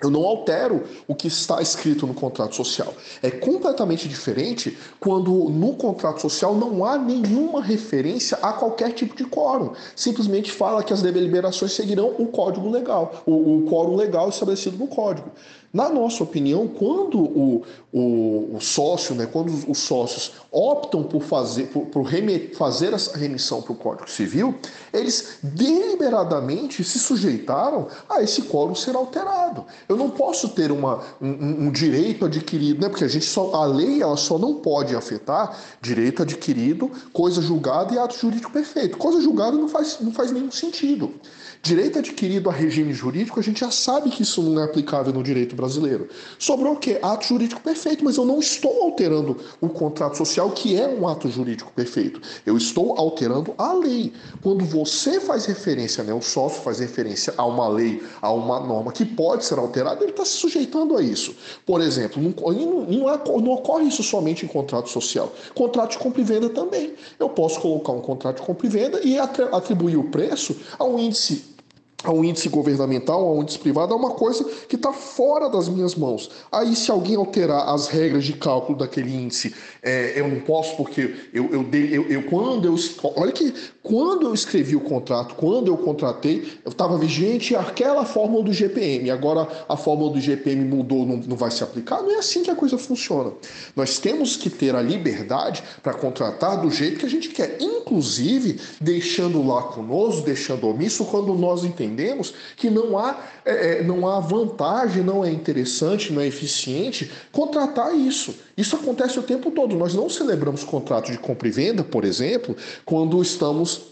eu 0.00 0.10
não 0.10 0.24
altero 0.24 0.84
o 1.08 1.14
que 1.14 1.26
está 1.26 1.60
escrito 1.60 2.06
no 2.06 2.14
contrato 2.14 2.54
social. 2.54 2.94
É 3.20 3.30
completamente 3.30 4.08
diferente 4.08 4.78
quando 5.00 5.30
no 5.50 5.74
contrato 5.74 6.20
social 6.20 6.54
não 6.54 6.84
há 6.84 6.96
nenhuma 6.96 7.62
referência 7.62 8.38
a 8.40 8.52
qualquer 8.52 8.92
tipo 8.92 9.16
de 9.16 9.24
quórum. 9.24 9.72
Simplesmente 9.96 10.52
fala 10.52 10.84
que 10.84 10.92
as 10.92 11.02
deliberações 11.02 11.72
seguirão 11.72 12.14
o 12.18 12.26
código 12.26 12.70
legal, 12.70 13.22
o, 13.26 13.58
o 13.58 13.62
quórum 13.68 13.96
legal 13.96 14.28
estabelecido 14.28 14.76
no 14.76 14.86
código. 14.86 15.30
Na 15.78 15.88
nossa 15.88 16.24
opinião, 16.24 16.66
quando 16.66 17.20
o, 17.20 17.62
o, 17.92 18.56
o 18.56 18.60
sócio, 18.60 19.14
né, 19.14 19.26
quando 19.26 19.50
os, 19.50 19.64
os, 19.68 19.78
sócios 19.78 20.32
optam 20.50 21.04
por 21.04 21.22
fazer, 21.22 21.68
por, 21.68 21.86
por 21.86 22.02
remet, 22.02 22.56
fazer 22.56 22.92
essa 22.92 23.16
remissão 23.16 23.62
para 23.62 23.74
o 23.74 23.76
Código 23.76 24.10
Civil, 24.10 24.56
eles 24.92 25.38
deliberadamente 25.40 26.82
se 26.82 26.98
sujeitaram 26.98 27.86
a 28.10 28.20
esse 28.20 28.42
quórum 28.42 28.74
ser 28.74 28.96
alterado. 28.96 29.66
Eu 29.88 29.96
não 29.96 30.10
posso 30.10 30.48
ter 30.48 30.72
uma, 30.72 30.98
um, 31.20 31.66
um, 31.66 31.70
direito 31.70 32.24
adquirido, 32.24 32.80
né, 32.80 32.88
porque 32.88 33.04
a 33.04 33.08
gente 33.08 33.26
só, 33.26 33.54
a 33.54 33.64
lei 33.64 34.02
ela 34.02 34.16
só 34.16 34.36
não 34.36 34.54
pode 34.56 34.96
afetar 34.96 35.56
direito 35.80 36.24
adquirido, 36.24 36.90
coisa 37.12 37.40
julgada 37.40 37.94
e 37.94 37.98
ato 38.00 38.18
jurídico 38.18 38.50
perfeito. 38.50 38.98
Coisa 38.98 39.20
julgada 39.20 39.56
não 39.56 39.68
faz, 39.68 39.98
não 40.00 40.10
faz 40.10 40.32
nenhum 40.32 40.50
sentido. 40.50 41.14
Direito 41.60 41.98
adquirido 41.98 42.48
a 42.48 42.52
regime 42.52 42.94
jurídico, 42.94 43.38
a 43.38 43.42
gente 43.42 43.60
já 43.60 43.70
sabe 43.70 44.10
que 44.10 44.22
isso 44.22 44.42
não 44.42 44.60
é 44.60 44.64
aplicável 44.64 45.12
no 45.12 45.22
direito 45.22 45.56
brasileiro. 45.56 46.08
Sobrou 46.38 46.74
o 46.74 46.76
quê? 46.76 46.98
Ato 47.02 47.26
jurídico 47.26 47.60
perfeito, 47.60 48.04
mas 48.04 48.16
eu 48.16 48.24
não 48.24 48.38
estou 48.38 48.82
alterando 48.82 49.36
o 49.60 49.68
contrato 49.68 50.16
social, 50.16 50.50
que 50.50 50.80
é 50.80 50.88
um 50.88 51.06
ato 51.08 51.28
jurídico 51.28 51.72
perfeito. 51.72 52.22
Eu 52.46 52.56
estou 52.56 52.96
alterando 52.96 53.54
a 53.58 53.72
lei. 53.72 54.12
Quando 54.40 54.64
você 54.64 55.20
faz 55.20 55.46
referência, 55.46 56.04
né, 56.04 56.14
o 56.14 56.22
sócio 56.22 56.62
faz 56.62 56.78
referência 56.78 57.34
a 57.36 57.44
uma 57.44 57.68
lei, 57.68 58.02
a 58.22 58.32
uma 58.32 58.60
norma 58.60 58.92
que 58.92 59.04
pode 59.04 59.44
ser 59.44 59.58
alterada, 59.58 60.02
ele 60.02 60.12
está 60.12 60.24
se 60.24 60.36
sujeitando 60.36 60.96
a 60.96 61.02
isso. 61.02 61.34
Por 61.66 61.80
exemplo, 61.80 62.22
não, 62.22 62.30
não, 62.30 63.40
não 63.40 63.52
ocorre 63.52 63.88
isso 63.88 64.02
somente 64.02 64.44
em 64.44 64.48
contrato 64.48 64.88
social. 64.88 65.34
Contrato 65.54 65.92
de 65.92 65.98
compra 65.98 66.20
e 66.20 66.24
venda 66.24 66.48
também. 66.48 66.94
Eu 67.18 67.28
posso 67.28 67.60
colocar 67.60 67.92
um 67.92 68.00
contrato 68.00 68.36
de 68.36 68.46
compra 68.46 68.66
e 68.66 68.70
venda 68.70 69.00
e 69.02 69.18
atribuir 69.18 69.96
o 69.96 70.04
preço 70.04 70.56
a 70.78 70.84
um 70.84 70.98
índice 70.98 71.57
ao 72.04 72.24
índice 72.24 72.48
governamental, 72.48 73.26
ao 73.26 73.42
índice 73.42 73.58
privado, 73.58 73.92
é 73.92 73.96
uma 73.96 74.10
coisa 74.10 74.44
que 74.68 74.76
está 74.76 74.92
fora 74.92 75.48
das 75.48 75.68
minhas 75.68 75.96
mãos. 75.96 76.30
Aí, 76.50 76.76
se 76.76 76.90
alguém 76.92 77.16
alterar 77.16 77.68
as 77.68 77.88
regras 77.88 78.24
de 78.24 78.34
cálculo 78.34 78.78
daquele 78.78 79.12
índice, 79.12 79.52
é, 79.82 80.18
eu 80.18 80.28
não 80.28 80.40
posso, 80.40 80.76
porque 80.76 81.14
eu, 81.32 81.50
eu, 81.50 81.68
eu, 81.72 82.08
eu, 82.08 82.22
quando 82.24 82.66
eu. 82.66 82.76
Olha 83.16 83.32
que 83.32 83.52
quando 83.82 84.26
eu 84.26 84.34
escrevi 84.34 84.76
o 84.76 84.80
contrato, 84.80 85.34
quando 85.34 85.68
eu 85.68 85.76
contratei, 85.76 86.60
eu 86.64 86.70
estava 86.70 86.96
vigente 86.96 87.56
aquela 87.56 88.04
fórmula 88.04 88.44
do 88.44 88.52
GPM. 88.52 89.10
Agora 89.10 89.48
a 89.68 89.76
fórmula 89.76 90.12
do 90.12 90.20
GPM 90.20 90.64
mudou, 90.64 91.04
não, 91.04 91.16
não 91.16 91.36
vai 91.36 91.50
se 91.50 91.64
aplicar. 91.64 92.00
Não 92.02 92.12
é 92.12 92.18
assim 92.18 92.44
que 92.44 92.50
a 92.50 92.54
coisa 92.54 92.78
funciona. 92.78 93.32
Nós 93.74 93.98
temos 93.98 94.36
que 94.36 94.50
ter 94.50 94.76
a 94.76 94.82
liberdade 94.82 95.64
para 95.82 95.94
contratar 95.94 96.60
do 96.60 96.70
jeito 96.70 97.00
que 97.00 97.06
a 97.06 97.10
gente 97.10 97.30
quer, 97.30 97.56
inclusive 97.60 98.60
deixando 98.80 99.44
lá 99.44 99.62
conosco, 99.62 100.22
deixando 100.22 100.68
omisso, 100.68 101.04
quando 101.06 101.34
nós 101.34 101.64
entendemos 101.64 101.87
entendemos 101.88 102.34
que 102.56 102.68
não 102.68 102.98
há, 102.98 103.18
é, 103.44 103.78
é, 103.78 103.82
não 103.82 104.06
há 104.06 104.20
vantagem, 104.20 105.02
não 105.02 105.24
é 105.24 105.30
interessante, 105.30 106.12
não 106.12 106.20
é 106.20 106.26
eficiente 106.26 107.10
contratar 107.32 107.94
isso. 107.96 108.34
Isso 108.56 108.76
acontece 108.76 109.18
o 109.18 109.22
tempo 109.22 109.50
todo. 109.50 109.74
Nós 109.76 109.94
não 109.94 110.08
celebramos 110.08 110.62
contrato 110.62 111.10
de 111.10 111.18
compra 111.18 111.48
e 111.48 111.50
venda, 111.50 111.82
por 111.82 112.04
exemplo, 112.04 112.56
quando 112.84 113.20
estamos 113.22 113.82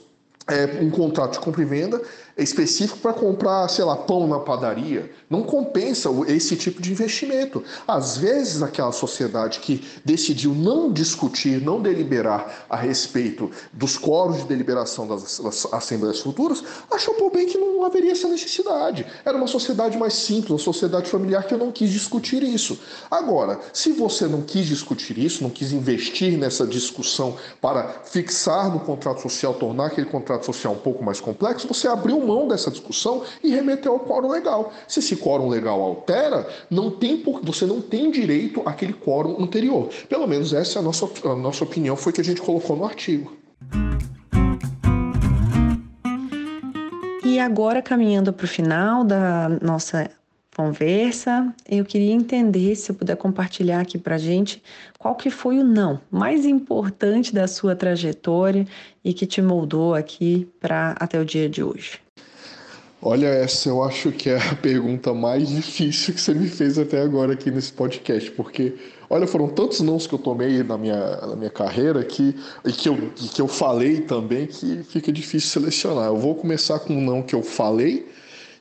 é, 0.48 0.82
um 0.82 0.90
contrato 0.90 1.32
de 1.32 1.40
compra 1.40 1.62
e 1.62 1.64
venda 1.64 2.00
específico 2.36 2.98
para 2.98 3.14
comprar, 3.14 3.66
sei 3.68 3.84
lá, 3.84 3.96
pão 3.96 4.26
na 4.26 4.38
padaria. 4.38 5.10
Não 5.28 5.42
compensa 5.42 6.10
esse 6.28 6.54
tipo 6.54 6.82
de 6.82 6.92
investimento. 6.92 7.64
Às 7.88 8.18
vezes, 8.18 8.62
aquela 8.62 8.92
sociedade 8.92 9.60
que 9.60 9.82
decidiu 10.04 10.54
não 10.54 10.92
discutir, 10.92 11.60
não 11.62 11.80
deliberar 11.80 12.66
a 12.68 12.76
respeito 12.76 13.50
dos 13.72 13.96
quóruns 13.96 14.38
de 14.38 14.44
deliberação 14.44 15.06
das, 15.06 15.40
das 15.40 15.72
assembleias 15.72 16.20
futuras, 16.20 16.62
achou 16.90 17.14
por 17.14 17.32
bem 17.32 17.46
que 17.46 17.56
não 17.56 17.84
haveria 17.84 18.12
essa 18.12 18.28
necessidade. 18.28 19.06
Era 19.24 19.36
uma 19.36 19.46
sociedade 19.46 19.96
mais 19.96 20.12
simples, 20.12 20.50
uma 20.50 20.58
sociedade 20.58 21.08
familiar 21.08 21.46
que 21.46 21.54
eu 21.54 21.58
não 21.58 21.72
quis 21.72 21.90
discutir 21.90 22.42
isso. 22.42 22.78
Agora, 23.10 23.58
se 23.72 23.92
você 23.92 24.26
não 24.26 24.42
quis 24.42 24.66
discutir 24.66 25.16
isso, 25.18 25.42
não 25.42 25.50
quis 25.50 25.72
investir 25.72 26.36
nessa 26.36 26.66
discussão 26.66 27.36
para 27.62 28.02
fixar 28.04 28.70
no 28.70 28.80
contrato 28.80 29.22
social, 29.22 29.54
tornar 29.54 29.86
aquele 29.86 30.06
contrato 30.06 30.44
social 30.44 30.74
um 30.74 30.78
pouco 30.78 31.02
mais 31.02 31.20
complexo, 31.20 31.66
você 31.66 31.88
abriu 31.88 32.25
mão 32.26 32.48
dessa 32.48 32.70
discussão 32.70 33.22
e 33.42 33.50
remeteu 33.50 33.92
ao 33.92 34.00
quórum 34.00 34.28
legal. 34.28 34.72
Se 34.88 34.98
esse 34.98 35.16
quórum 35.16 35.48
legal 35.48 35.80
altera, 35.80 36.48
não 36.68 36.90
tem 36.90 37.16
por, 37.16 37.40
você 37.42 37.64
não 37.64 37.80
tem 37.80 38.10
direito 38.10 38.62
àquele 38.66 38.92
quórum 38.92 39.42
anterior. 39.42 39.88
Pelo 40.08 40.26
menos 40.26 40.52
essa 40.52 40.78
é 40.78 40.80
a 40.80 40.82
nossa, 40.82 41.08
a 41.24 41.36
nossa 41.36 41.64
opinião, 41.64 41.96
foi 41.96 42.12
que 42.12 42.20
a 42.20 42.24
gente 42.24 42.42
colocou 42.42 42.76
no 42.76 42.84
artigo. 42.84 43.36
E 47.24 47.38
agora, 47.38 47.82
caminhando 47.82 48.32
para 48.32 48.44
o 48.44 48.48
final 48.48 49.04
da 49.04 49.48
nossa 49.60 50.10
conversa, 50.56 51.54
eu 51.68 51.84
queria 51.84 52.12
entender, 52.12 52.74
se 52.76 52.90
eu 52.90 52.94
puder 52.94 53.14
compartilhar 53.16 53.80
aqui 53.80 53.98
para 53.98 54.16
gente, 54.16 54.62
qual 54.98 55.14
que 55.14 55.28
foi 55.28 55.58
o 55.58 55.64
não 55.64 56.00
mais 56.10 56.46
importante 56.46 57.34
da 57.34 57.46
sua 57.46 57.76
trajetória 57.76 58.66
e 59.04 59.12
que 59.12 59.26
te 59.26 59.42
moldou 59.42 59.94
aqui 59.94 60.48
para 60.58 60.92
até 60.98 61.20
o 61.20 61.26
dia 61.26 61.46
de 61.46 61.62
hoje. 61.62 62.05
Olha, 63.00 63.26
essa 63.26 63.68
eu 63.68 63.82
acho 63.84 64.10
que 64.10 64.30
é 64.30 64.38
a 64.38 64.54
pergunta 64.56 65.12
mais 65.12 65.48
difícil 65.48 66.14
que 66.14 66.20
você 66.20 66.32
me 66.32 66.48
fez 66.48 66.78
até 66.78 67.02
agora 67.02 67.34
aqui 67.34 67.50
nesse 67.50 67.72
podcast, 67.72 68.30
porque, 68.30 68.74
olha, 69.08 69.26
foram 69.26 69.48
tantos 69.48 69.80
nãos 69.80 70.06
que 70.06 70.14
eu 70.14 70.18
tomei 70.18 70.62
na 70.62 70.78
minha, 70.78 71.16
na 71.18 71.36
minha 71.36 71.50
carreira 71.50 72.02
que, 72.02 72.34
e 72.64 72.72
que 72.72 72.88
eu, 72.88 72.96
que 73.14 73.40
eu 73.40 73.46
falei 73.46 74.00
também 74.00 74.46
que 74.46 74.82
fica 74.82 75.12
difícil 75.12 75.50
selecionar. 75.50 76.06
Eu 76.06 76.16
vou 76.16 76.34
começar 76.34 76.78
com 76.78 76.94
um 76.94 77.04
não 77.04 77.22
que 77.22 77.34
eu 77.34 77.42
falei 77.42 78.08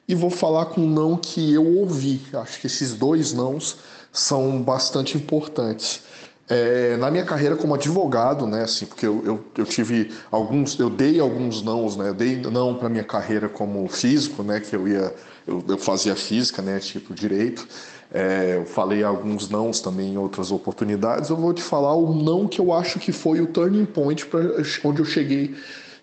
e 0.07 0.13
vou 0.13 0.29
falar 0.29 0.65
com 0.65 0.81
um 0.81 0.89
não 0.89 1.15
que 1.15 1.53
eu 1.53 1.65
ouvi. 1.65 2.21
Acho 2.33 2.59
que 2.59 2.67
esses 2.67 2.93
dois 2.93 3.31
nãos 3.31 3.77
são 4.11 4.61
bastante 4.61 5.17
importantes. 5.17 6.01
É, 6.47 6.95
na 6.97 7.09
minha 7.09 7.25
carreira 7.25 7.55
como 7.55 7.73
advogado, 7.73 8.45
né, 8.45 8.63
assim, 8.63 8.85
porque 8.85 9.05
eu, 9.05 9.23
eu, 9.25 9.45
eu, 9.57 9.65
tive 9.65 10.11
alguns, 10.31 10.79
eu 10.79 10.91
dei 10.91 11.19
alguns 11.19 11.63
nãos, 11.63 11.97
né, 11.97 12.09
eu 12.09 12.13
dei 12.13 12.35
não 12.37 12.75
para 12.75 12.87
minha 12.87 13.03
carreira 13.03 13.49
como 13.49 13.87
físico, 13.87 14.43
né, 14.43 14.59
que 14.59 14.75
eu 14.75 14.87
ia, 14.87 15.11
eu, 15.47 15.63
eu 15.67 15.77
fazia 15.79 16.15
física, 16.15 16.61
né, 16.61 16.77
tipo 16.77 17.15
direito, 17.15 17.67
é, 18.13 18.57
eu 18.57 18.65
falei 18.65 19.03
alguns 19.03 19.49
nãos 19.49 19.79
também 19.79 20.13
em 20.13 20.17
outras 20.17 20.51
oportunidades, 20.51 21.31
eu 21.31 21.35
vou 21.35 21.51
te 21.51 21.63
falar 21.63 21.95
o 21.95 22.13
não 22.13 22.47
que 22.47 22.61
eu 22.61 22.71
acho 22.71 22.99
que 22.99 23.11
foi 23.11 23.41
o 23.41 23.47
turning 23.47 23.85
point 23.85 24.27
para 24.27 24.41
onde 24.83 24.99
eu 24.99 25.05
cheguei 25.05 25.55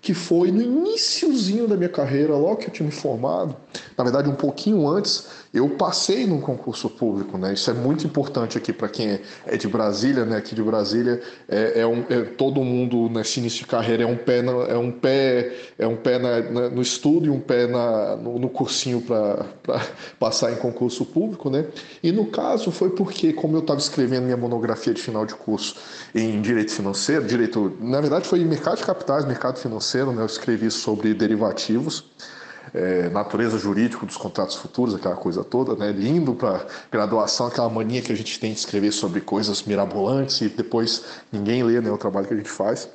que 0.02 0.12
foi 0.12 0.50
no 0.50 0.60
iníciozinho 0.60 1.68
da 1.68 1.76
minha 1.76 1.88
carreira, 1.88 2.34
logo 2.34 2.56
que 2.56 2.66
eu 2.66 2.72
tinha 2.72 2.84
me 2.84 2.92
formado, 2.92 3.56
na 3.96 4.04
verdade 4.04 4.28
um 4.28 4.34
pouquinho 4.34 4.88
antes, 4.88 5.26
eu 5.52 5.68
passei 5.68 6.26
num 6.26 6.40
concurso 6.40 6.88
público, 6.88 7.36
né? 7.36 7.52
Isso 7.52 7.70
é 7.70 7.74
muito 7.74 8.06
importante 8.06 8.56
aqui 8.56 8.72
para 8.72 8.88
quem 8.88 9.10
é, 9.10 9.22
é 9.46 9.56
de 9.56 9.68
Brasília, 9.68 10.24
né? 10.24 10.38
Aqui 10.38 10.54
de 10.54 10.62
Brasília 10.62 11.20
é, 11.48 11.80
é, 11.80 11.86
um, 11.86 12.04
é 12.08 12.22
todo 12.22 12.62
mundo 12.64 13.10
nesse 13.10 13.38
início 13.38 13.60
de 13.60 13.66
carreira 13.66 14.02
é 14.02 14.06
um 14.06 14.16
pé 14.16 14.42
é 14.68 14.76
um 14.76 14.90
pé 14.90 15.52
é 15.78 15.86
um 15.86 15.96
pé 15.96 16.18
na, 16.18 16.40
na, 16.40 16.68
no 16.70 16.80
estudo 16.80 17.26
e 17.26 17.30
um 17.30 17.38
pé 17.38 17.66
na, 17.66 18.16
no, 18.16 18.38
no 18.38 18.48
cursinho 18.48 19.02
para 19.02 19.46
passar 20.18 20.52
em 20.52 20.56
concurso 20.56 21.04
público, 21.04 21.50
né? 21.50 21.66
E 22.02 22.10
no 22.10 22.26
caso 22.26 22.70
foi 22.70 22.90
porque 22.90 23.32
como 23.32 23.56
eu 23.56 23.60
estava 23.60 23.78
escrevendo 23.78 24.24
minha 24.24 24.36
monografia 24.36 24.94
de 24.94 25.02
final 25.02 25.26
de 25.26 25.34
curso 25.34 25.76
em 26.14 26.40
direito 26.40 26.72
financeiro, 26.72 27.26
direito, 27.26 27.76
na 27.78 28.00
verdade 28.00 28.26
foi 28.26 28.42
mercado 28.44 28.78
de 28.78 28.84
capitais, 28.84 29.26
mercado 29.26 29.58
financeiro, 29.58 30.12
né? 30.12 30.22
Eu 30.22 30.26
escrevi 30.26 30.70
sobre 30.70 31.12
derivativos 31.12 32.04
é, 32.74 33.08
natureza 33.08 33.58
jurídica 33.58 34.06
dos 34.06 34.16
contratos 34.16 34.56
futuros, 34.56 34.94
aquela 34.94 35.16
coisa 35.16 35.44
toda, 35.44 35.74
né? 35.74 35.92
Lindo 35.92 36.34
para 36.34 36.66
graduação, 36.90 37.46
aquela 37.46 37.68
mania 37.68 38.02
que 38.02 38.12
a 38.12 38.16
gente 38.16 38.38
tem 38.38 38.52
de 38.52 38.58
escrever 38.58 38.92
sobre 38.92 39.20
coisas 39.20 39.62
mirabolantes 39.62 40.40
e 40.40 40.48
depois 40.48 41.04
ninguém 41.30 41.62
lê 41.62 41.80
né, 41.80 41.90
o 41.90 41.98
trabalho 41.98 42.26
que 42.26 42.34
a 42.34 42.36
gente 42.36 42.50
faz. 42.50 42.88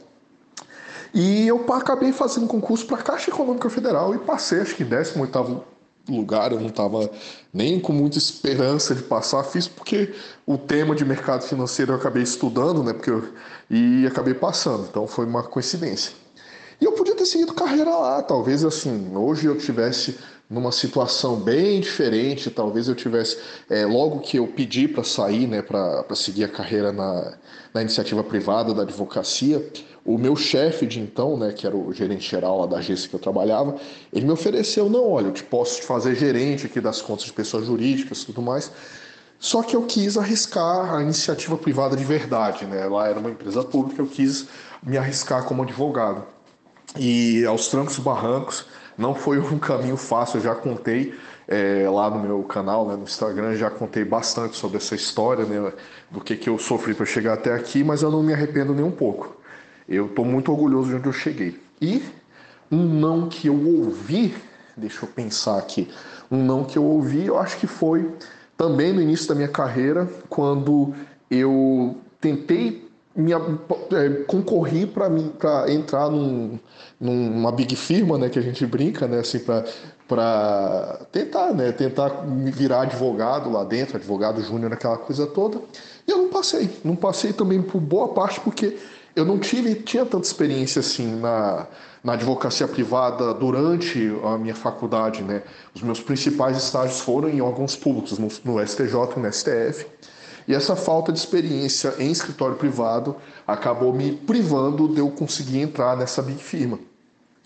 E 1.14 1.48
eu 1.48 1.66
acabei 1.74 2.12
fazendo 2.12 2.48
concurso 2.48 2.86
para 2.86 2.98
a 2.98 3.02
Caixa 3.02 3.30
Econômica 3.30 3.70
Federal 3.70 4.14
e 4.14 4.20
passei, 4.20 4.62
acho 4.62 4.76
que 4.76 4.84
em 4.84 4.88
18 4.88 5.64
lugar, 6.10 6.52
eu 6.52 6.60
não 6.60 6.68
estava 6.68 7.10
nem 7.54 7.80
com 7.80 7.92
muita 7.92 8.18
esperança 8.18 8.96
de 8.96 9.04
passar, 9.04 9.44
fiz 9.44 9.68
porque 9.68 10.14
o 10.46 10.58
tema 10.58 10.96
de 10.96 11.04
mercado 11.04 11.44
financeiro 11.44 11.92
eu 11.92 11.98
acabei 11.98 12.24
estudando, 12.24 12.84
né, 12.84 12.94
porque 12.94 13.10
eu, 13.10 13.34
e 13.70 14.06
acabei 14.08 14.34
passando, 14.34 14.88
então 14.90 15.06
foi 15.08 15.26
uma 15.26 15.44
coincidência. 15.44 16.14
E 16.80 16.86
eu 16.86 16.92
podia 16.92 17.16
ter 17.16 17.26
seguido 17.26 17.54
carreira 17.54 17.90
lá, 17.90 18.22
talvez 18.22 18.64
assim, 18.64 19.16
hoje 19.16 19.48
eu 19.48 19.58
tivesse 19.58 20.16
numa 20.50 20.72
situação 20.72 21.36
bem 21.36 21.82
diferente, 21.82 22.50
talvez 22.50 22.88
eu 22.88 22.96
tivesse, 22.96 23.38
é, 23.70 23.86
logo 23.86 24.20
que 24.20 24.38
eu 24.38 24.48
pedi 24.48 24.88
para 24.88 25.04
sair, 25.04 25.48
né, 25.48 25.62
para 25.62 26.06
seguir 26.16 26.46
a 26.46 26.48
carreira 26.48 26.92
na, 26.92 27.38
na 27.74 27.82
iniciativa 27.82 28.24
privada 28.24 28.74
da 28.74 28.84
advocacia, 28.84 29.68
o 30.06 30.18
meu 30.18 30.36
chefe 30.38 30.86
de 30.86 31.02
então, 31.02 31.36
né, 31.36 31.52
que 31.52 31.68
era 31.68 31.76
o 31.76 31.92
gerente 31.92 32.30
geral 32.30 32.62
lá 32.62 32.66
da 32.66 32.78
agência 32.78 33.10
que 33.10 33.16
eu 33.16 33.20
trabalhava, 33.20 33.76
ele 34.14 34.26
me 34.26 34.32
ofereceu, 34.32 34.88
não, 34.88 35.12
olha, 35.12 35.28
eu 35.28 35.34
te 35.34 35.44
posso 35.44 35.82
te 35.82 35.84
fazer 35.84 36.16
gerente 36.16 36.68
aqui 36.68 36.80
das 36.80 37.02
contas 37.02 37.26
de 37.26 37.34
pessoas 37.34 37.66
jurídicas 37.66 38.22
e 38.22 38.28
tudo 38.28 38.42
mais, 38.42 38.72
só 39.40 39.62
que 39.62 39.76
eu 39.76 39.82
quis 39.82 40.16
arriscar 40.16 40.96
a 40.96 41.02
iniciativa 41.02 41.58
privada 41.58 41.98
de 41.98 42.06
verdade, 42.06 42.66
né, 42.66 42.86
lá 42.86 43.08
era 43.08 43.20
uma 43.20 43.32
empresa 43.32 43.64
pública, 43.64 44.02
eu 44.02 44.08
quis 44.08 44.48
me 44.82 44.98
arriscar 44.98 45.44
como 45.44 45.64
advogado. 45.64 46.37
E 47.00 47.46
aos 47.46 47.68
trancos 47.68 47.98
e 47.98 48.02
barrancos, 48.02 48.66
não 48.98 49.14
foi 49.14 49.40
um 49.40 49.60
caminho 49.60 49.98
fácil, 49.98 50.38
eu 50.38 50.44
já 50.44 50.56
contei 50.56 51.14
é, 51.48 51.88
lá 51.90 52.10
no 52.10 52.20
meu 52.20 52.44
canal, 52.44 52.88
né, 52.88 52.96
no 52.96 53.04
Instagram, 53.04 53.56
já 53.56 53.70
contei 53.70 54.04
bastante 54.04 54.58
sobre 54.58 54.78
essa 54.78 54.96
história, 54.96 55.46
né, 55.46 55.72
do 56.12 56.20
que, 56.20 56.36
que 56.36 56.50
eu 56.50 56.58
sofri 56.58 56.94
para 56.94 57.06
chegar 57.06 57.34
até 57.34 57.54
aqui, 57.54 57.84
mas 57.84 58.02
eu 58.02 58.12
não 58.12 58.22
me 58.22 58.34
arrependo 58.34 58.74
nem 58.74 58.84
um 58.84 58.92
pouco. 58.92 59.38
Eu 59.88 60.08
estou 60.08 60.26
muito 60.26 60.52
orgulhoso 60.52 60.90
de 60.90 60.96
onde 60.96 61.08
eu 61.08 61.14
cheguei. 61.14 61.58
E 61.82 62.04
um 62.70 62.84
não 62.84 63.30
que 63.30 63.48
eu 63.48 63.56
ouvi, 63.56 64.36
deixa 64.76 65.06
eu 65.06 65.10
pensar 65.10 65.58
aqui, 65.58 65.90
um 66.30 66.44
não 66.44 66.66
que 66.66 66.78
eu 66.78 66.84
ouvi, 66.84 67.26
eu 67.26 67.38
acho 67.38 67.58
que 67.58 67.68
foi 67.68 68.12
também 68.58 68.92
no 68.92 69.02
início 69.02 69.28
da 69.30 69.36
minha 69.36 69.48
carreira, 69.48 70.10
quando 70.28 70.94
eu 71.30 71.96
tentei 72.20 72.87
me, 73.18 73.34
é, 73.34 74.10
concorri 74.28 74.86
para 74.86 75.10
entrar 75.72 76.10
num, 76.12 76.60
numa 77.02 77.52
big 77.52 77.76
firma, 77.76 78.16
né, 78.16 78.30
que 78.30 78.38
a 78.38 78.42
gente 78.44 78.64
brinca, 78.66 79.08
né, 79.08 79.20
assim, 79.20 79.40
para 80.08 81.00
tentar, 81.12 81.52
né, 81.52 81.72
tentar 81.72 82.10
virar 82.54 82.82
advogado 82.82 83.52
lá 83.52 83.64
dentro, 83.64 83.98
advogado 83.98 84.42
júnior, 84.44 84.72
aquela 84.72 84.98
coisa 84.98 85.26
toda. 85.26 85.60
E 86.08 86.12
eu 86.12 86.20
não 86.20 86.30
passei, 86.30 86.70
não 86.86 86.96
passei 86.96 87.34
também 87.34 87.60
por 87.60 87.82
boa 87.82 88.10
parte 88.10 88.40
porque 88.40 88.78
eu 89.16 89.26
não 89.26 89.40
tive, 89.40 89.74
tinha 89.74 90.06
tanta 90.06 90.28
experiência 90.28 90.80
assim 90.80 91.20
na, 91.20 91.66
na 92.04 92.14
advocacia 92.14 92.68
privada 92.68 93.34
durante 93.34 94.16
a 94.24 94.38
minha 94.38 94.54
faculdade, 94.54 95.24
né. 95.24 95.42
Os 95.74 95.82
meus 95.82 96.00
principais 96.00 96.56
estágios 96.56 97.00
foram 97.00 97.28
em 97.30 97.42
órgãos 97.42 97.76
públicos, 97.76 98.20
no, 98.20 98.28
no 98.46 98.66
STJ 98.66 98.94
e 99.16 99.20
no 99.20 99.34
STF. 99.34 99.88
E 100.48 100.54
essa 100.54 100.76
falta 100.76 101.12
de 101.12 101.20
experiência 101.20 101.94
em 102.00 102.10
escritório 102.10 102.56
privado 102.56 103.16
acabou 103.46 103.92
me 103.92 104.14
privando 104.14 104.88
de 104.88 105.00
eu 105.00 105.10
conseguir 105.10 105.60
entrar 105.60 105.98
nessa 105.98 106.22
big 106.22 106.42
firma. 106.42 106.80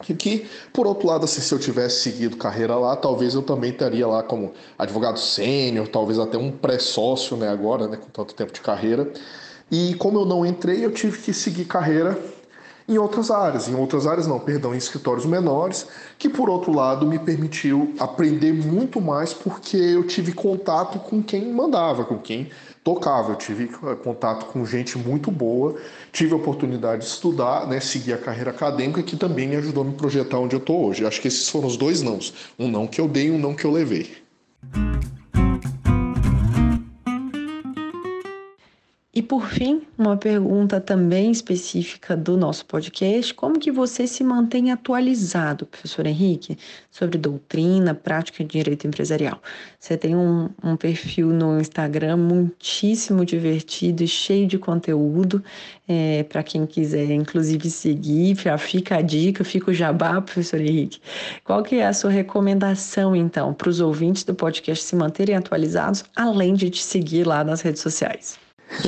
Que, 0.01 0.13
que, 0.13 0.48
por 0.74 0.88
outro 0.88 1.08
lado, 1.08 1.25
assim, 1.25 1.41
se 1.41 1.53
eu 1.53 1.60
tivesse 1.60 2.01
seguido 2.01 2.36
carreira 2.38 2.75
lá, 2.75 2.96
talvez 2.96 3.34
eu 3.34 3.41
também 3.41 3.72
estaria 3.72 4.08
lá 4.08 4.24
como 4.24 4.53
advogado 4.77 5.20
sênior, 5.20 5.88
talvez 5.88 6.17
até 6.20 6.38
um 6.38 6.51
pré-sócio, 6.51 7.38
né, 7.38 7.50
agora, 7.50 7.88
né, 7.88 7.98
com 7.98 8.10
tanto 8.10 8.34
tempo 8.34 8.51
de 8.51 8.62
carreira. 8.62 9.12
E 9.72 9.93
como 9.96 10.20
eu 10.20 10.25
não 10.25 10.46
entrei, 10.46 10.84
eu 10.84 10.91
tive 10.91 11.17
que 11.20 11.34
seguir 11.34 11.65
carreira 11.65 12.20
em 12.88 12.98
outras 12.98 13.31
áreas, 13.31 13.70
em 13.70 13.75
outras 13.75 14.05
áreas 14.05 14.27
não, 14.27 14.39
perdão, 14.39 14.74
em 14.74 14.77
escritórios 14.77 15.25
menores, 15.25 15.88
que 16.17 16.27
por 16.27 16.50
outro 16.50 16.74
lado 16.74 17.05
me 17.05 17.17
permitiu 17.17 17.93
aprender 18.00 18.51
muito 18.51 19.00
mais 19.00 19.34
porque 19.34 19.77
eu 19.77 20.05
tive 20.05 20.34
contato 20.34 21.00
com 21.00 21.24
quem 21.24 21.53
mandava, 21.53 22.03
com 22.03 22.17
quem 22.17 22.50
tocava. 22.83 23.31
Eu 23.31 23.35
tive 23.35 23.65
eh, 23.65 23.95
contato 23.95 24.45
com 24.47 24.65
gente 24.65 24.97
muito 24.97 25.31
boa, 25.31 25.75
tive 26.11 26.33
a 26.33 26.38
oportunidade 26.38 27.01
de 27.01 27.07
estudar, 27.07 27.67
né, 27.67 27.79
seguir 27.79 28.13
a 28.13 28.17
carreira 28.17 28.51
acadêmica, 28.51 29.03
que 29.03 29.15
também 29.15 29.47
me 29.47 29.56
ajudou 29.56 29.84
a 29.84 29.88
me 29.88 29.93
projetar 29.93 30.39
onde 30.39 30.56
eu 30.56 30.60
estou 30.60 30.86
hoje. 30.86 31.06
Acho 31.06 31.21
que 31.21 31.27
esses 31.27 31.49
foram 31.49 31.67
os 31.67 31.77
dois 31.77 32.01
nãos. 32.01 32.34
Um 32.58 32.67
não 32.67 32.88
que 32.88 32.99
eu 32.99 33.08
dei 33.08 33.27
e 33.27 33.32
um 33.32 33.38
não 33.38 33.53
que 33.53 33.65
eu 33.65 33.71
levei. 33.71 34.21
E 39.13 39.21
por 39.21 39.45
fim, 39.45 39.82
uma 39.97 40.15
pergunta 40.15 40.80
também 40.80 41.32
específica 41.32 42.15
do 42.15 42.38
nosso 42.38 42.65
podcast: 42.65 43.34
como 43.34 43.60
que 43.60 43.69
você 43.69 44.08
se 44.08 44.24
mantém 44.24 44.71
atualizado, 44.71 45.65
professor 45.65 46.08
Henrique, 46.08 46.58
sobre 46.89 47.17
doutrina, 47.17 47.93
prática 47.93 48.41
de 48.41 48.50
direito 48.50 48.88
empresarial? 48.88 49.41
Você 49.78 49.97
tem 49.97 50.15
um, 50.15 50.50
um 50.63 50.78
perfil 50.78 51.28
no 51.28 51.60
Instagram 51.60 52.15
muitíssimo 52.15 53.26
divertido 53.26 54.02
e 54.02 54.08
cheio 54.08 54.47
de 54.47 54.58
conteúdo 54.58 55.43
é, 55.89 56.24
para 56.24 56.41
quem 56.41 56.65
quiser, 56.65 57.12
inclusive 57.12 57.69
seguir. 57.69 58.38
Já 58.38 58.58
fica 58.58 58.95
a 58.95 59.02
dica, 59.02 59.43
fica 59.43 59.71
o 59.71 59.74
jabá, 59.74 60.21
professor 60.21 60.62
Henrique. 60.62 61.02
Qual 61.43 61.62
que 61.63 61.76
é 61.76 61.86
a 61.86 61.91
sua 61.91 62.12
recomendação 62.12 63.13
então 63.13 63.54
para 63.54 63.67
os 63.67 63.82
ouvintes 63.82 64.24
do 64.24 64.34
podcast 64.34 64.86
se 64.86 64.95
manterem 64.95 65.36
atualizados, 65.36 66.06
além 66.15 66.54
de 66.54 66.69
te 66.69 66.82
seguir 66.82 67.28
lá 67.28 67.43
nas 67.43 67.60
redes 67.60 67.82
sociais? 67.82 68.40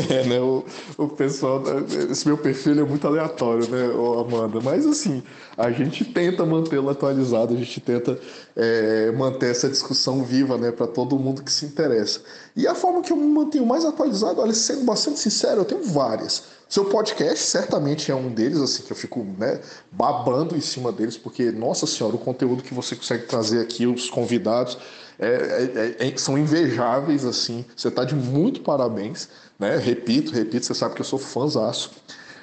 É, 0.10 0.24
né? 0.26 0.39
O, 0.39 0.63
o 0.98 1.08
pessoal. 1.08 1.62
Esse 2.10 2.28
meu 2.28 2.38
perfil 2.38 2.80
é 2.80 2.84
muito 2.84 3.06
aleatório, 3.06 3.67
né, 3.69 3.86
Amanda? 4.22 4.60
Mas 4.62 4.86
assim, 4.86 5.22
a 5.58 5.72
gente 5.72 6.06
tenta 6.06 6.46
mantê-lo 6.46 6.89
atualizado, 6.89 7.54
a 7.54 7.58
gente 7.58 7.80
tenta 7.82 8.17
é, 8.56 9.12
manter 9.12 9.52
essa 9.52 9.69
discussão 9.69 10.24
viva, 10.24 10.58
né, 10.58 10.72
para 10.72 10.88
todo 10.88 11.17
mundo 11.19 11.43
que 11.43 11.52
se 11.52 11.65
interessa. 11.65 12.22
E 12.56 12.67
a 12.67 12.74
forma 12.74 13.02
que 13.02 13.12
eu 13.12 13.17
me 13.17 13.28
mantenho 13.28 13.65
mais 13.65 13.86
atualizado, 13.86 14.41
olha, 14.41 14.54
sendo 14.54 14.84
bastante 14.86 15.19
sincero, 15.19 15.62
eu 15.62 15.65
tenho 15.65 15.84
várias. 15.84 16.43
Seu 16.69 16.86
podcast 16.86 17.43
certamente 17.43 18.12
é 18.12 18.15
um 18.15 18.30
deles, 18.30 18.60
assim, 18.60 18.82
que 18.84 18.91
eu 18.91 18.96
fico 18.96 19.24
né, 19.38 19.60
babando 19.91 20.56
em 20.56 20.62
cima 20.62 20.91
deles, 20.91 21.17
porque, 21.17 21.52
nossa 21.52 21.86
senhora, 21.86 22.15
o 22.15 22.19
conteúdo 22.19 22.63
que 22.63 22.74
você 22.74 22.96
consegue 22.96 23.28
trazer 23.28 23.60
aqui, 23.60 23.86
os 23.86 24.10
convidados, 24.10 24.78
é, 25.19 25.95
é, 25.99 26.08
é, 26.08 26.17
são 26.17 26.38
invejáveis, 26.38 27.26
assim. 27.26 27.65
Você 27.76 27.88
está 27.88 28.04
de 28.04 28.15
muito 28.15 28.62
parabéns, 28.62 29.30
né? 29.60 29.78
Repito, 29.78 30.34
repito, 30.34 30.65
você 30.65 30.73
sabe 30.73 30.95
que 30.95 31.02
eu 31.02 31.06
sou 31.06 31.19
fãzaço. 31.19 31.91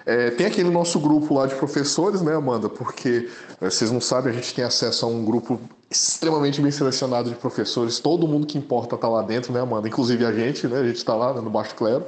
É, 0.06 0.30
tem 0.30 0.46
aquele 0.46 0.70
nosso 0.70 0.98
grupo 0.98 1.35
lá 1.35 1.46
de 1.46 1.54
professores, 1.54 2.22
né, 2.22 2.35
Amanda? 2.35 2.68
Porque 2.68 3.28
é, 3.61 3.70
vocês 3.70 3.90
não 3.90 4.00
sabem, 4.00 4.33
a 4.33 4.35
gente 4.35 4.54
tem 4.54 4.64
acesso 4.64 5.04
a 5.04 5.09
um 5.09 5.24
grupo 5.24 5.61
extremamente 5.90 6.61
bem 6.61 6.70
selecionado 6.70 7.28
de 7.28 7.37
professores. 7.37 7.98
Todo 7.98 8.26
mundo 8.26 8.46
que 8.46 8.56
importa 8.56 8.94
está 8.94 9.09
lá 9.09 9.22
dentro, 9.22 9.52
né, 9.52 9.61
Amanda? 9.61 9.88
Inclusive 9.88 10.24
a 10.24 10.33
gente, 10.33 10.66
né? 10.66 10.78
A 10.78 10.87
gente 10.87 10.96
está 10.96 11.14
lá 11.14 11.35
né, 11.35 11.40
no 11.40 11.50
Baixo 11.50 11.74
Clero. 11.74 12.04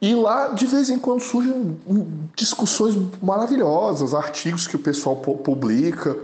E 0.00 0.14
lá, 0.14 0.48
de 0.48 0.66
vez 0.66 0.90
em 0.90 0.98
quando, 0.98 1.20
surgem 1.20 1.78
discussões 2.36 2.94
maravilhosas, 3.22 4.12
artigos 4.12 4.66
que 4.66 4.76
o 4.76 4.78
pessoal 4.78 5.16
publica 5.16 6.16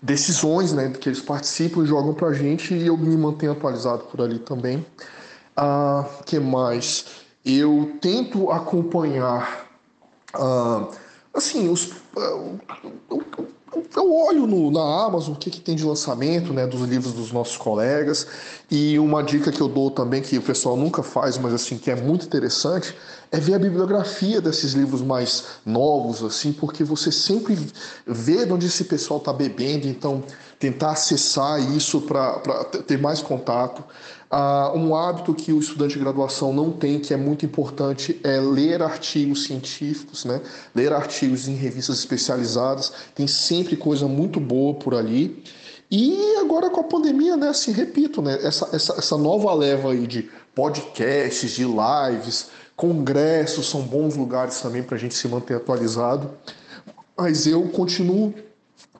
decisões 0.00 0.72
né, 0.72 0.90
que 0.90 1.08
eles 1.08 1.20
participam 1.20 1.82
e 1.82 1.86
jogam 1.86 2.14
para 2.14 2.28
a 2.28 2.32
gente 2.32 2.74
e 2.74 2.86
eu 2.86 2.96
me 2.96 3.16
mantenho 3.16 3.52
atualizado 3.52 4.04
por 4.04 4.20
ali 4.20 4.38
também. 4.38 4.84
Ah, 5.56 6.04
que 6.24 6.38
mais? 6.38 7.06
Eu 7.44 7.96
tento 8.00 8.50
acompanhar 8.50 9.66
ah, 10.34 10.88
assim 11.34 11.68
os 11.68 11.92
eu 13.96 14.14
olho 14.14 14.46
no, 14.46 14.70
na 14.70 15.04
Amazon 15.04 15.34
o 15.34 15.36
que, 15.36 15.50
que 15.50 15.60
tem 15.60 15.74
de 15.74 15.84
lançamento 15.84 16.52
né, 16.52 16.66
dos 16.66 16.80
livros 16.82 17.12
dos 17.12 17.32
nossos 17.32 17.56
colegas. 17.56 18.26
E 18.70 18.98
uma 18.98 19.22
dica 19.22 19.50
que 19.50 19.60
eu 19.60 19.68
dou 19.68 19.90
também 19.90 20.22
que 20.22 20.36
o 20.38 20.42
pessoal 20.42 20.76
nunca 20.76 21.02
faz, 21.02 21.38
mas 21.38 21.54
assim 21.54 21.78
que 21.78 21.90
é 21.90 21.96
muito 21.96 22.26
interessante 22.26 22.94
é 23.30 23.38
ver 23.38 23.54
a 23.54 23.58
bibliografia 23.58 24.40
desses 24.40 24.72
livros 24.72 25.02
mais 25.02 25.44
novos, 25.64 26.22
assim, 26.22 26.52
porque 26.52 26.82
você 26.82 27.12
sempre 27.12 27.58
vê 28.06 28.46
de 28.46 28.52
onde 28.52 28.66
esse 28.66 28.84
pessoal 28.84 29.18
está 29.18 29.32
bebendo, 29.32 29.86
então 29.86 30.22
tentar 30.58 30.92
acessar 30.92 31.60
isso 31.76 32.00
para 32.00 32.64
ter 32.86 32.98
mais 32.98 33.22
contato. 33.22 33.84
Ah, 34.30 34.72
um 34.74 34.94
hábito 34.94 35.32
que 35.32 35.52
o 35.52 35.58
estudante 35.58 35.94
de 35.94 36.00
graduação 36.00 36.52
não 36.52 36.70
tem, 36.70 36.98
que 36.98 37.14
é 37.14 37.16
muito 37.16 37.46
importante, 37.46 38.20
é 38.22 38.38
ler 38.38 38.82
artigos 38.82 39.44
científicos, 39.44 40.24
né? 40.24 40.40
ler 40.74 40.92
artigos 40.92 41.48
em 41.48 41.54
revistas 41.54 41.98
especializadas, 41.98 42.92
tem 43.14 43.26
sempre 43.26 43.76
coisa 43.76 44.06
muito 44.06 44.38
boa 44.38 44.74
por 44.74 44.94
ali. 44.94 45.42
E 45.90 46.36
agora 46.40 46.68
com 46.68 46.80
a 46.80 46.84
pandemia, 46.84 47.34
né, 47.36 47.48
assim, 47.48 47.72
repito, 47.72 48.20
né, 48.20 48.38
essa, 48.42 48.68
essa, 48.74 48.92
essa 48.98 49.16
nova 49.16 49.54
leva 49.54 49.92
aí 49.92 50.06
de 50.06 50.28
podcasts, 50.54 51.52
de 51.52 51.64
lives, 51.64 52.48
congressos 52.76 53.70
são 53.70 53.80
bons 53.80 54.14
lugares 54.14 54.60
também 54.60 54.82
para 54.82 54.96
a 54.96 54.98
gente 54.98 55.14
se 55.14 55.26
manter 55.26 55.54
atualizado. 55.54 56.30
Mas 57.16 57.46
eu 57.46 57.62
continuo 57.70 58.34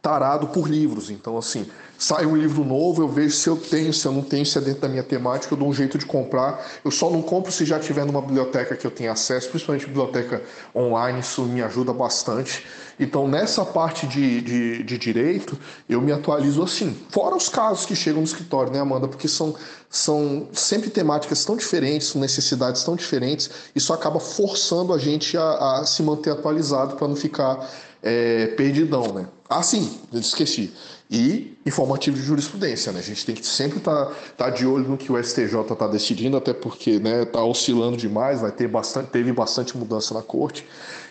tarado 0.01 0.49
por 0.49 0.69
livros, 0.69 1.11
então 1.11 1.37
assim, 1.37 1.67
sai 1.99 2.25
um 2.25 2.37
livro 2.37 2.65
novo, 2.65 3.03
eu 3.03 3.09
vejo 3.09 3.35
se 3.35 3.49
eu 3.49 3.57
tenho, 3.57 3.93
se 3.93 4.07
eu 4.07 4.13
não 4.13 4.23
tenho, 4.23 4.47
se 4.47 4.57
é 4.57 4.61
dentro 4.61 4.83
da 4.83 4.89
minha 4.89 5.03
temática, 5.03 5.53
eu 5.53 5.59
dou 5.59 5.69
um 5.69 5.75
jeito 5.75 5.99
de 5.99 6.07
comprar. 6.07 6.65
Eu 6.85 6.93
só 6.93 7.11
não 7.11 7.21
compro 7.21 7.51
se 7.51 7.65
já 7.65 7.81
tiver 7.81 8.05
numa 8.05 8.23
biblioteca 8.23 8.77
que 8.77 8.87
eu 8.87 8.91
tenha 8.91 9.11
acesso, 9.13 9.49
principalmente 9.51 9.87
biblioteca 9.87 10.41
online, 10.75 11.19
isso 11.19 11.43
me 11.43 11.61
ajuda 11.61 11.93
bastante. 11.93 12.65
Então, 13.01 13.29
nessa 13.29 13.65
parte 13.65 14.07
de, 14.07 14.41
de, 14.41 14.83
de, 14.83 14.99
direito, 14.99 15.59
eu 15.89 16.01
me 16.01 16.13
atualizo 16.13 16.63
assim. 16.63 16.97
Fora 17.11 17.37
os 17.37 17.49
casos 17.49 17.85
que 17.85 17.95
chegam 17.95 18.21
no 18.21 18.27
escritório, 18.27 18.73
né, 18.73 18.81
Amanda? 18.81 19.09
Porque 19.09 19.29
são, 19.29 19.55
são 19.91 20.49
sempre 20.53 20.91
temáticas 20.91 21.45
tão 21.45 21.57
diferentes, 21.57 22.15
necessidades 22.15 22.83
tão 22.83 22.97
diferentes, 22.97 23.51
isso 23.75 23.93
acaba 23.93 24.19
forçando 24.19 24.93
a 24.93 24.99
gente 24.99 25.37
a, 25.37 25.81
a 25.81 25.87
se 25.87 26.03
manter 26.03 26.31
atualizado 26.31 26.97
para 26.97 27.07
não 27.07 27.17
ficar 27.17 27.69
é, 28.03 28.49
perdidão, 28.49 29.13
né? 29.13 29.29
Ah, 29.49 29.63
sim, 29.63 29.99
esqueci. 30.13 30.73
E 31.11 31.57
informativo 31.65 32.17
de 32.17 32.23
jurisprudência, 32.23 32.93
né? 32.93 32.99
A 32.99 33.03
gente 33.03 33.25
tem 33.25 33.35
que 33.35 33.47
sempre 33.47 33.79
estar 33.79 34.05
tá, 34.05 34.15
tá 34.37 34.51
de 34.51 34.67
olho 34.67 34.87
no 34.87 34.99
que 34.99 35.11
o 35.11 35.23
STJ 35.23 35.61
está 35.73 35.87
decidindo, 35.87 36.37
até 36.37 36.53
porque 36.53 36.99
né, 36.99 37.25
tá 37.25 37.43
oscilando 37.43 37.97
demais, 37.97 38.43
vai 38.43 38.53
ter 38.53 38.69
bastante, 38.69 39.09
teve 39.09 39.33
bastante 39.33 39.75
mudança 39.77 40.13
na 40.13 40.21
corte. 40.21 40.67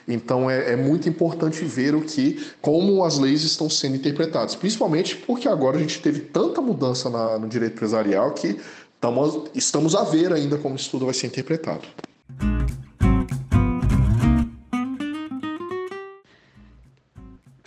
Então 0.07 0.49
é, 0.49 0.73
é, 0.73 0.75
muito 0.75 1.09
importante 1.09 1.65
ver 1.65 1.95
o 1.95 2.01
que, 2.01 2.47
como 2.61 3.03
as 3.03 3.17
leis 3.17 3.43
estão 3.43 3.69
sendo 3.69 3.95
interpretadas, 3.95 4.53
principalmente 4.53 5.15
porque 5.15 5.47
agora 5.49 5.77
a 5.77 5.79
gente 5.79 5.99
teve 5.99 6.19
tanta 6.19 6.61
mudança 6.61 7.09
na, 7.09 7.39
no 7.39 7.47
direito 7.47 7.73
empresarial 7.73 8.31
que 8.33 8.57
tamo, 9.01 9.47
estamos 9.55 9.95
a 9.95 10.03
ver 10.03 10.31
ainda 10.31 10.57
como 10.59 10.75
isso 10.75 10.91
tudo 10.91 11.05
vai 11.05 11.13
ser 11.13 11.27
interpretado. 11.27 11.87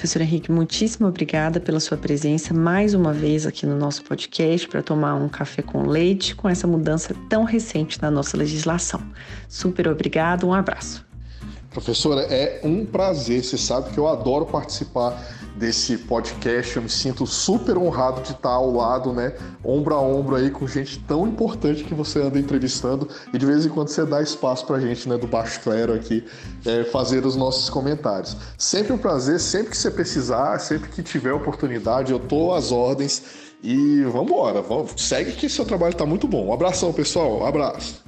Professor 0.01 0.23
Henrique, 0.23 0.51
muitíssimo 0.51 1.07
obrigada 1.07 1.61
pela 1.61 1.79
sua 1.79 1.95
presença 1.95 2.55
mais 2.55 2.95
uma 2.95 3.13
vez 3.13 3.45
aqui 3.45 3.67
no 3.67 3.77
nosso 3.77 4.03
podcast 4.03 4.67
para 4.67 4.83
tomar 4.83 5.15
um 5.15 5.29
café 5.29 5.61
com 5.61 5.83
leite 5.83 6.35
com 6.35 6.49
essa 6.49 6.67
mudança 6.67 7.15
tão 7.29 7.45
recente 7.45 8.01
na 8.01 8.11
nossa 8.11 8.35
legislação. 8.35 9.03
Super 9.47 9.89
obrigado, 9.89 10.47
um 10.47 10.55
abraço. 10.55 11.05
Professora, 11.69 12.23
é 12.23 12.63
um 12.65 12.87
prazer. 12.87 13.45
Você 13.45 13.59
sabe 13.59 13.91
que 13.91 13.99
eu 13.99 14.09
adoro 14.09 14.47
participar 14.47 15.23
desse 15.61 15.99
podcast. 15.99 16.75
Eu 16.75 16.83
me 16.83 16.88
sinto 16.88 17.27
super 17.27 17.77
honrado 17.77 18.23
de 18.23 18.33
estar 18.33 18.49
ao 18.49 18.73
lado, 18.73 19.12
né, 19.12 19.35
ombro 19.62 19.94
a 19.94 20.01
ombro 20.01 20.35
aí 20.35 20.51
com 20.51 20.66
gente 20.66 20.99
tão 21.01 21.29
importante 21.29 21.85
que 21.85 21.94
você 21.94 22.20
anda 22.20 22.38
entrevistando 22.38 23.07
e 23.33 23.37
de 23.37 23.44
vez 23.44 23.66
em 23.66 23.68
quando 23.68 23.88
você 23.88 24.07
dá 24.07 24.23
espaço 24.23 24.66
para 24.66 24.81
gente, 24.81 25.07
né, 25.07 25.18
do 25.18 25.27
baixo 25.27 25.61
clero 25.61 25.92
aqui, 25.92 26.25
é, 26.64 26.85
fazer 26.85 27.27
os 27.27 27.37
nossos 27.37 27.68
comentários. 27.68 28.35
Sempre 28.57 28.94
um 28.94 28.99
prazer, 28.99 29.38
sempre 29.38 29.70
que 29.70 29.77
você 29.77 29.90
precisar, 29.90 30.59
sempre 30.59 30.88
que 30.88 31.03
tiver 31.03 31.33
oportunidade, 31.33 32.11
eu 32.11 32.18
tô 32.18 32.55
às 32.55 32.73
ordens 32.73 33.23
e 33.62 34.03
vamos 34.05 34.33
embora. 34.33 34.62
Vamos, 34.62 34.94
segue 34.96 35.33
que 35.33 35.49
seu 35.49 35.66
trabalho 35.66 35.92
está 35.92 36.07
muito 36.07 36.27
bom. 36.27 36.46
Um 36.46 36.53
abração, 36.55 36.90
pessoal. 36.92 37.40
Um 37.40 37.46
abraço. 37.46 38.03